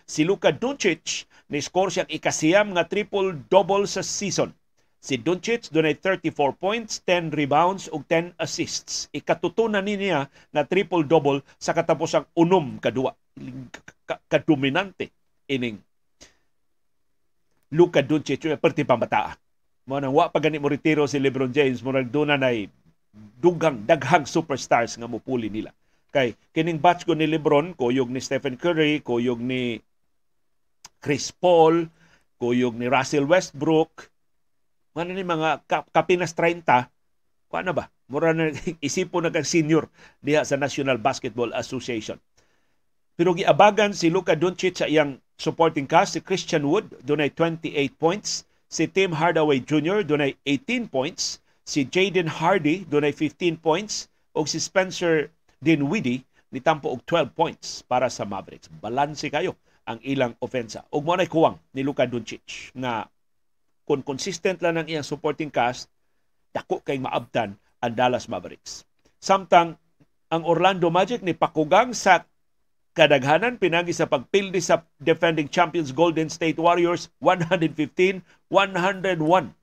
si 0.09 0.25
Luka 0.25 0.49
Doncic 0.49 1.29
ni 1.53 1.61
score 1.61 1.93
siyang 1.93 2.09
ikasiyam 2.09 2.73
nga 2.73 2.89
triple-double 2.89 3.85
sa 3.85 4.01
season. 4.01 4.49
Si 5.05 5.21
Doncic 5.21 5.69
dunay 5.69 6.01
34 6.01 6.33
points, 6.57 6.97
10 7.05 7.29
rebounds 7.29 7.85
ug 7.93 8.01
10 8.09 8.33
assists. 8.41 9.05
Ikatutunan 9.13 9.85
ni 9.85 10.01
niya 10.01 10.25
na 10.49 10.65
triple-double 10.65 11.45
sa 11.61 11.77
katapusang 11.77 12.25
unom 12.33 12.81
kadua. 12.81 13.13
Kadominante 14.25 15.13
ining 15.45 15.77
Luka 17.77 18.01
Doncic 18.01 18.49
perti 18.57 18.81
pambataa. 18.81 19.37
Mo 19.85 20.01
nang 20.01 20.09
wa 20.09 20.25
pa 20.33 20.41
gani 20.41 20.57
mo 20.57 20.73
retiro 20.73 21.05
si 21.05 21.21
LeBron 21.21 21.53
James 21.53 21.85
murag 21.85 22.09
duna 22.09 22.33
nay 22.33 22.65
dugang 23.37 23.85
daghang 23.85 24.25
superstars 24.25 24.97
nga 24.97 25.05
mupuli 25.05 25.53
nila. 25.53 25.69
Kay 26.09 26.33
kining 26.49 26.81
batch 26.81 27.05
ko 27.05 27.13
ni 27.13 27.29
LeBron, 27.29 27.77
kuyog 27.77 28.09
ni 28.09 28.17
Stephen 28.17 28.57
Curry, 28.57 29.05
kuyog 29.05 29.37
ni 29.37 29.77
Chris 30.97 31.29
Paul, 31.29 31.85
kuyog 32.41 32.73
ni 32.73 32.89
Russell 32.89 33.29
Westbrook, 33.29 34.14
ano 34.95 35.11
ni 35.11 35.27
mga 35.27 35.67
kapinas 35.91 36.31
30, 36.33 36.87
ano 37.55 37.71
ba? 37.71 37.87
Mura 38.11 38.35
na 38.35 38.51
isipo 38.87 39.19
na 39.23 39.31
kang 39.31 39.47
senior 39.47 39.87
diha 40.19 40.43
sa 40.43 40.59
National 40.59 40.99
Basketball 40.99 41.55
Association. 41.55 42.19
Pero 43.15 43.31
giabagan 43.31 43.95
si 43.95 44.11
Luka 44.11 44.35
Doncic 44.35 44.75
sa 44.83 44.91
iyang 44.91 45.23
supporting 45.39 45.87
cast, 45.87 46.15
si 46.15 46.19
Christian 46.19 46.67
Wood, 46.67 46.91
dunay 47.07 47.31
28 47.31 47.95
points, 47.95 48.43
si 48.67 48.91
Tim 48.91 49.15
Hardaway 49.15 49.63
Jr. 49.63 50.03
dunay 50.03 50.35
18 50.43 50.91
points, 50.91 51.39
si 51.63 51.87
Jaden 51.87 52.27
Hardy 52.27 52.83
dunay 52.85 53.15
15 53.15 53.57
points 53.57 54.11
o 54.35 54.43
si 54.43 54.59
Spencer 54.59 55.31
Dinwiddie 55.63 56.27
nitampo 56.51 56.91
og 56.91 57.01
12 57.07 57.31
points 57.31 57.83
para 57.87 58.11
sa 58.11 58.27
Mavericks. 58.27 58.67
Balanse 58.69 59.31
kayo 59.31 59.55
ang 59.87 59.99
ilang 60.03 60.35
ofensa. 60.43 60.83
Ug 60.91 61.07
mo 61.07 61.15
kuwang 61.25 61.57
ni 61.71 61.81
Luka 61.87 62.03
Doncic 62.03 62.75
nga 62.75 63.07
kung 63.85 64.01
consistent 64.01 64.57
lang 64.65 64.81
ang 64.81 64.89
iyang 64.89 65.05
supporting 65.05 65.53
cast, 65.53 65.85
dako 66.51 66.81
kay 66.81 66.97
maabtan 66.97 67.53
ang 67.79 67.93
Dallas 67.93 68.25
Mavericks. 68.25 68.83
Samtang 69.21 69.77
ang 70.33 70.43
Orlando 70.43 70.89
Magic 70.89 71.21
ni 71.21 71.37
pakugang 71.37 71.93
sa 71.93 72.25
kadaghanan 72.97 73.61
pinagi 73.61 73.93
sa 73.93 74.09
pagpildi 74.09 74.63
sa 74.63 74.81
defending 74.97 75.51
champions 75.51 75.93
Golden 75.93 76.31
State 76.31 76.57
Warriors 76.57 77.11
115-101 77.21 79.53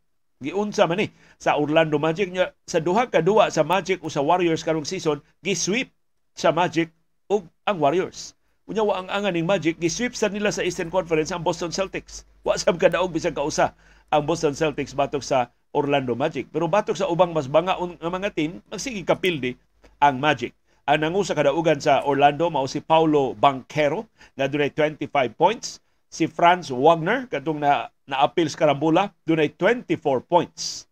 giunsa 0.42 0.90
man 0.90 0.98
ni 0.98 1.08
sa 1.38 1.54
Orlando 1.54 1.96
Magic 2.02 2.28
nya 2.34 2.50
sa 2.66 2.82
duha 2.82 3.06
ka 3.06 3.22
duwa 3.22 3.46
sa 3.48 3.62
Magic 3.62 4.02
o 4.02 4.10
sa 4.10 4.20
Warriors 4.20 4.66
karong 4.66 4.84
season 4.84 5.22
gi-sweep 5.40 5.88
sa 6.34 6.50
Magic 6.50 6.90
ug 7.30 7.46
ang 7.64 7.78
Warriors. 7.78 8.34
Unya 8.66 8.82
wa 8.82 8.98
ang 8.98 9.08
angan 9.08 9.32
ning 9.32 9.46
Magic 9.46 9.78
gi-sweep 9.78 10.18
sa 10.18 10.28
nila 10.28 10.50
sa 10.50 10.66
Eastern 10.66 10.90
Conference 10.90 11.30
ang 11.30 11.46
Boston 11.46 11.70
Celtics. 11.70 12.26
Wa 12.42 12.58
sab 12.58 12.76
kadaog 12.76 13.14
bisag 13.14 13.38
kausa 13.38 13.72
ang 14.12 14.28
Boston 14.28 14.52
Celtics 14.52 14.92
batok 14.92 15.24
sa 15.24 15.48
Orlando 15.72 16.12
Magic. 16.12 16.52
Pero 16.52 16.68
batok 16.68 17.00
sa 17.00 17.08
ubang 17.08 17.32
mas 17.32 17.48
bangaon 17.48 17.96
nga 17.96 18.12
mga 18.12 18.30
team, 18.36 18.60
magsige 18.68 19.00
kapildi 19.08 19.56
ang 20.04 20.20
Magic. 20.20 20.52
Ang 20.84 21.08
nangusa 21.08 21.32
kadaugan 21.32 21.80
sa 21.80 22.04
Orlando 22.04 22.52
mao 22.52 22.68
si 22.68 22.84
Paulo 22.84 23.32
Banquero 23.32 24.04
na 24.36 24.44
dunay 24.44 24.68
25 24.76 25.08
points, 25.32 25.80
si 26.12 26.28
Franz 26.28 26.68
Wagner 26.68 27.24
katong 27.32 27.64
na 27.64 27.88
na-appeal 28.04 28.52
sa 28.52 28.68
Karambula, 28.68 29.08
dunay 29.24 29.56
24 29.56 29.96
points. 30.28 30.84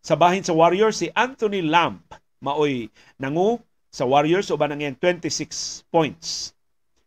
Sa 0.00 0.16
bahin 0.16 0.40
sa 0.40 0.56
Warriors, 0.56 0.96
si 0.96 1.12
Anthony 1.12 1.60
Lamb 1.60 2.00
maoy 2.40 2.88
nangu 3.20 3.60
sa 3.92 4.08
Warriors 4.08 4.48
uban 4.48 4.72
ang 4.72 4.80
26 4.80 5.84
points. 5.92 6.55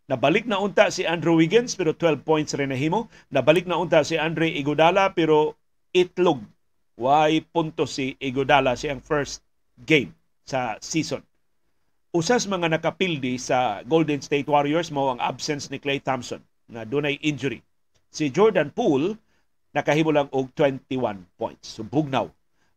Nabalik 0.10 0.50
na 0.50 0.58
unta 0.58 0.90
si 0.90 1.06
Andrew 1.06 1.38
Wiggins 1.38 1.78
pero 1.78 1.94
12 1.94 2.26
points 2.26 2.58
rin 2.58 2.74
nahimo. 2.74 3.14
Nabalik 3.30 3.70
na 3.70 3.78
unta 3.78 4.02
si 4.02 4.18
Andre 4.18 4.50
Iguodala 4.50 5.14
pero 5.14 5.54
itlog. 5.94 6.42
Why 6.98 7.46
punto 7.46 7.86
si 7.86 8.18
Iguodala 8.18 8.74
siyang 8.74 9.06
first 9.06 9.46
game 9.78 10.18
sa 10.42 10.82
season. 10.82 11.22
Usas 12.10 12.50
mga 12.50 12.74
nakapildi 12.74 13.38
sa 13.38 13.86
Golden 13.86 14.18
State 14.18 14.50
Warriors 14.50 14.90
mo 14.90 15.14
ang 15.14 15.22
absence 15.22 15.70
ni 15.70 15.78
Clay 15.78 16.02
Thompson 16.02 16.42
na 16.66 16.90
dunay 16.90 17.22
injury. 17.22 17.62
Si 18.10 18.34
Jordan 18.34 18.74
Poole 18.74 19.14
nakahimo 19.78 20.10
lang 20.10 20.26
og 20.34 20.50
21 20.58 20.90
points. 21.38 21.78
So 21.78 21.86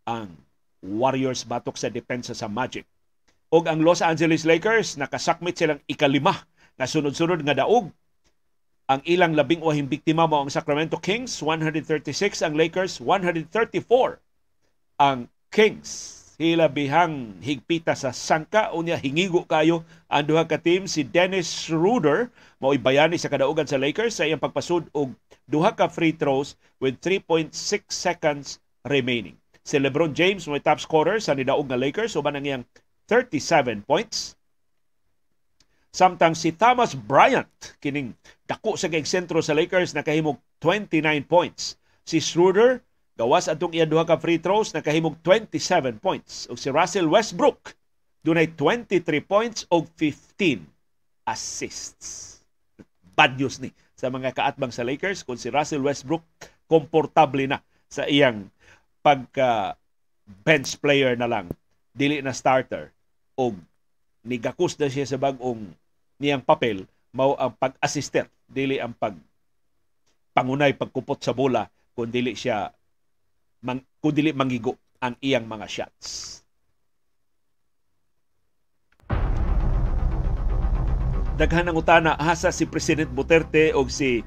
ang 0.04 0.36
Warriors 0.84 1.48
batok 1.48 1.80
sa 1.80 1.88
depensa 1.88 2.36
sa 2.36 2.44
Magic. 2.44 2.84
Og 3.48 3.64
ang 3.72 3.80
Los 3.80 4.04
Angeles 4.04 4.44
Lakers 4.44 5.00
nakasakmit 5.00 5.56
silang 5.56 5.80
ikalima 5.88 6.36
na 6.76 6.86
sunod-sunod 6.88 7.42
nga 7.44 7.56
daog. 7.56 7.92
Ang 8.90 9.00
ilang 9.08 9.32
labing 9.32 9.62
wahing 9.62 9.88
biktima 9.88 10.28
mo 10.28 10.42
ang 10.42 10.50
Sacramento 10.52 11.00
Kings 11.00 11.40
136, 11.40 12.44
ang 12.44 12.52
Lakers 12.58 13.00
134. 13.00 14.20
Ang 15.00 15.30
Kings 15.48 16.22
hilabihang 16.42 17.38
higpita 17.38 17.94
sa 17.94 18.10
sangka 18.10 18.74
unya 18.74 18.98
hingigo 18.98 19.46
kayo 19.46 19.86
ang 20.10 20.26
duha 20.26 20.42
ka 20.42 20.58
team 20.58 20.90
si 20.90 21.06
Dennis 21.06 21.46
Schroeder 21.46 22.34
mao 22.58 22.74
bayani 22.74 23.14
sa 23.14 23.30
kadaugan 23.30 23.68
sa 23.68 23.78
Lakers 23.78 24.18
sa 24.18 24.26
iyang 24.26 24.42
pagpasud 24.42 24.90
og 24.90 25.14
duha 25.46 25.70
ka 25.76 25.86
free 25.86 26.10
throws 26.10 26.58
with 26.82 26.98
3.6 26.98 27.54
seconds 27.92 28.58
remaining. 28.88 29.38
Si 29.62 29.78
LeBron 29.78 30.10
James 30.16 30.42
mo 30.50 30.58
top 30.58 30.82
scorer 30.82 31.22
sa 31.22 31.38
nidaog 31.38 31.70
nga 31.70 31.78
Lakers 31.78 32.18
uban 32.18 32.34
ang 32.34 32.42
iyang 32.42 32.64
37 33.06 33.86
points. 33.86 34.34
Samtang 35.92 36.32
si 36.32 36.56
Thomas 36.56 36.96
Bryant 36.96 37.76
kining 37.78 38.16
dako 38.48 38.80
sa 38.80 38.88
kay 38.88 39.04
sentro 39.04 39.44
sa 39.44 39.52
Lakers 39.52 39.92
nakahimog 39.92 40.40
29 40.64 41.04
points. 41.28 41.76
Si 42.02 42.16
Schroeder 42.18 42.80
Gawas 43.12 43.44
atong 43.44 43.76
iya 43.76 43.84
duha 43.84 44.08
ka 44.08 44.16
free 44.16 44.40
throws 44.40 44.72
nakahimog 44.72 45.20
27 45.20 46.00
points. 46.00 46.48
Ug 46.48 46.56
si 46.56 46.72
Russell 46.72 47.12
Westbrook 47.12 47.76
dunay 48.24 48.48
23 48.56 49.20
points 49.20 49.68
og 49.68 49.84
15 50.00 50.64
assists. 51.28 52.40
Bad 53.12 53.36
news 53.36 53.60
ni 53.60 53.68
sa 53.92 54.08
mga 54.08 54.32
kaatbang 54.32 54.72
sa 54.72 54.82
Lakers 54.82 55.28
kung 55.28 55.36
si 55.36 55.52
Russell 55.52 55.84
Westbrook 55.84 56.24
komportable 56.64 57.44
na 57.44 57.60
sa 57.92 58.08
iyang 58.08 58.48
pagka 59.04 59.76
bench 60.24 60.80
player 60.80 61.12
na 61.12 61.28
lang 61.28 61.52
dili 61.92 62.24
na 62.24 62.32
starter 62.32 62.88
og 63.36 63.60
nigakus 64.24 64.80
na 64.80 64.88
siya 64.88 65.04
sa 65.04 65.20
bag-ong 65.20 65.76
niyang 66.22 66.46
papel 66.46 66.86
mao 67.10 67.34
ang 67.34 67.50
pag-assister 67.58 68.30
dili 68.46 68.78
ang 68.78 68.94
pag 68.94 69.18
pangunay 70.32 70.72
pagkupot 70.78 71.18
sa 71.18 71.34
bola 71.34 71.66
kung 71.92 72.08
dili 72.08 72.38
siya 72.38 72.70
mang, 73.66 73.82
kung 73.98 74.14
dili 74.14 74.30
mangigo 74.30 74.78
ang 75.02 75.18
iyang 75.18 75.44
mga 75.44 75.66
shots. 75.66 76.40
Daghan 81.36 81.68
ang 81.68 81.76
utana 81.80 82.14
hasa 82.14 82.54
si 82.54 82.70
President 82.70 83.10
Duterte 83.10 83.74
o 83.74 83.82
si 83.90 84.22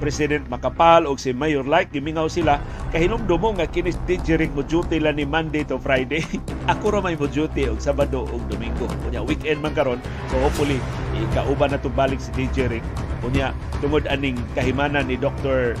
President 0.00 0.48
Makapal 0.48 1.04
o 1.04 1.14
si 1.20 1.36
Mayor 1.36 1.68
Like 1.68 1.92
gimingaw 1.92 2.26
sila 2.26 2.56
kahinumdumo 2.90 3.54
nga 3.60 3.68
kinis 3.68 4.00
DJ 4.08 4.48
mo 4.50 4.64
duty 4.64 4.96
la 4.98 5.12
ni 5.12 5.28
Monday 5.28 5.62
to 5.68 5.76
Friday. 5.76 6.24
Ako 6.72 6.96
ra 6.96 7.04
may 7.04 7.14
mo 7.14 7.28
duty 7.28 7.68
og 7.68 7.78
Sabado 7.78 8.24
og 8.24 8.42
Domingo. 8.48 8.88
Kunya 9.04 9.20
weekend 9.20 9.60
man 9.60 9.76
karon 9.76 10.00
so 10.32 10.40
hopefully 10.40 10.80
ikauban 11.12 11.76
na 11.76 11.78
to 11.78 11.92
balik 11.92 12.18
si 12.18 12.32
Rick 12.66 12.82
kunya 13.20 13.52
tungod 13.84 14.08
aning 14.08 14.40
kahimanan 14.56 15.04
ni 15.04 15.20
Dr. 15.20 15.76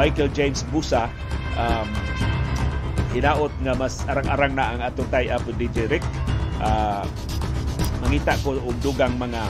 Michael 0.00 0.32
James 0.32 0.64
Busa 0.72 1.12
um, 1.60 1.88
hinaot 3.12 3.52
nga 3.60 3.76
mas 3.76 4.00
arang-arang 4.08 4.56
na 4.56 4.64
ang 4.72 4.80
atong 4.80 5.08
tie-up 5.12 5.44
with 5.44 5.60
DJ 5.60 5.84
Rick. 5.92 6.04
Uh, 6.64 7.04
mangita 8.00 8.34
ko 8.40 8.56
og 8.56 8.74
dugang 8.80 9.14
mga 9.20 9.44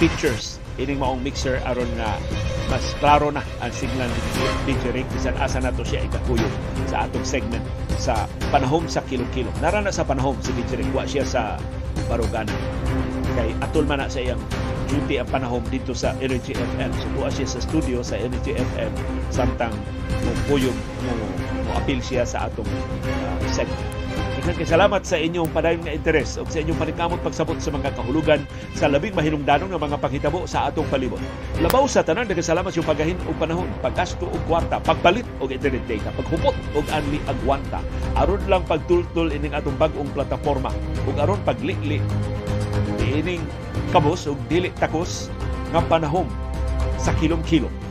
pictures. 0.00 0.56
Ining 0.80 0.98
maong 0.98 1.20
mixer 1.20 1.60
aron 1.68 1.86
nga 2.00 2.16
mas 2.68 2.84
klaro 2.98 3.28
na 3.28 3.44
ang 3.60 3.72
signal 3.72 4.08
ni 4.64 4.74
Rick 4.92 5.08
bisan 5.12 5.36
asa 5.36 5.60
nato 5.60 5.84
siya 5.84 6.04
ikakuyo 6.04 6.46
sa 6.88 7.04
atong 7.04 7.26
segment 7.26 7.64
sa 8.00 8.28
panahom 8.52 8.84
sa 8.88 9.00
kilo-kilo. 9.04 9.48
Nara 9.60 9.80
na 9.80 9.92
sa 9.92 10.04
panahom 10.04 10.36
si 10.40 10.52
Rick, 10.56 10.90
wa 10.92 11.04
siya 11.04 11.24
sa 11.24 11.56
Baruganan. 12.10 12.52
Kay 13.38 13.54
atol 13.62 13.86
man 13.86 14.02
na 14.02 14.10
sa 14.10 14.20
iyang 14.20 14.40
duty 14.90 15.18
ang 15.18 15.30
panahom 15.30 15.62
dito 15.72 15.96
sa 15.96 16.12
Energy 16.20 16.52
FM. 16.52 16.90
So 17.00 17.06
buwa 17.16 17.28
siya 17.32 17.46
sa 17.48 17.58
studio 17.62 18.04
sa 18.04 18.18
Energy 18.18 18.54
FM 18.54 18.92
samtang 19.32 19.72
mo 20.22 20.32
puyog 20.50 20.76
mo 21.06 21.14
appeal 21.78 21.98
siya 22.02 22.26
sa 22.26 22.46
atong 22.50 22.68
uh, 22.68 23.38
segment. 23.50 23.93
Daghang 24.44 24.68
salamat 24.68 25.08
sa 25.08 25.16
inyong 25.16 25.48
padayon 25.56 25.80
nga 25.88 25.96
interes 25.96 26.36
o 26.36 26.44
sa 26.44 26.60
inyong 26.60 26.76
paningkamot 26.76 27.16
pagsabot 27.24 27.56
sa 27.56 27.72
mga 27.72 27.96
kahulugan 27.96 28.44
sa 28.76 28.92
labing 28.92 29.16
mahinungdanong 29.16 29.72
nga 29.72 29.80
mga 29.80 29.96
panghitabo 29.96 30.44
sa 30.44 30.68
atong 30.68 30.84
palibot. 30.92 31.16
Labaw 31.64 31.88
sa 31.88 32.04
tanan 32.04 32.28
daghang 32.28 32.44
salamat 32.44 32.68
sa 32.68 32.84
pagahin 32.84 33.16
og 33.24 33.40
panahon, 33.40 33.64
paggasto 33.80 34.28
og 34.28 34.42
kwarta, 34.44 34.84
pagbalit 34.84 35.24
og 35.40 35.48
internet 35.48 35.80
data, 35.88 36.12
paghupot 36.20 36.52
og 36.76 36.84
anli 36.92 37.24
agwanta. 37.24 37.80
Aron 38.20 38.44
lang 38.44 38.68
pagtultol 38.68 39.32
ining 39.32 39.56
atong 39.56 39.80
bag-ong 39.80 40.12
plataporma 40.12 40.68
ug 41.08 41.16
aron 41.16 41.40
paglikli 41.48 42.04
ining 43.00 43.40
kabos 43.96 44.28
og 44.28 44.36
dili 44.52 44.68
takos 44.76 45.32
nga 45.72 45.80
panahon 45.88 46.28
sa 47.00 47.16
kilom-kilom 47.16 47.83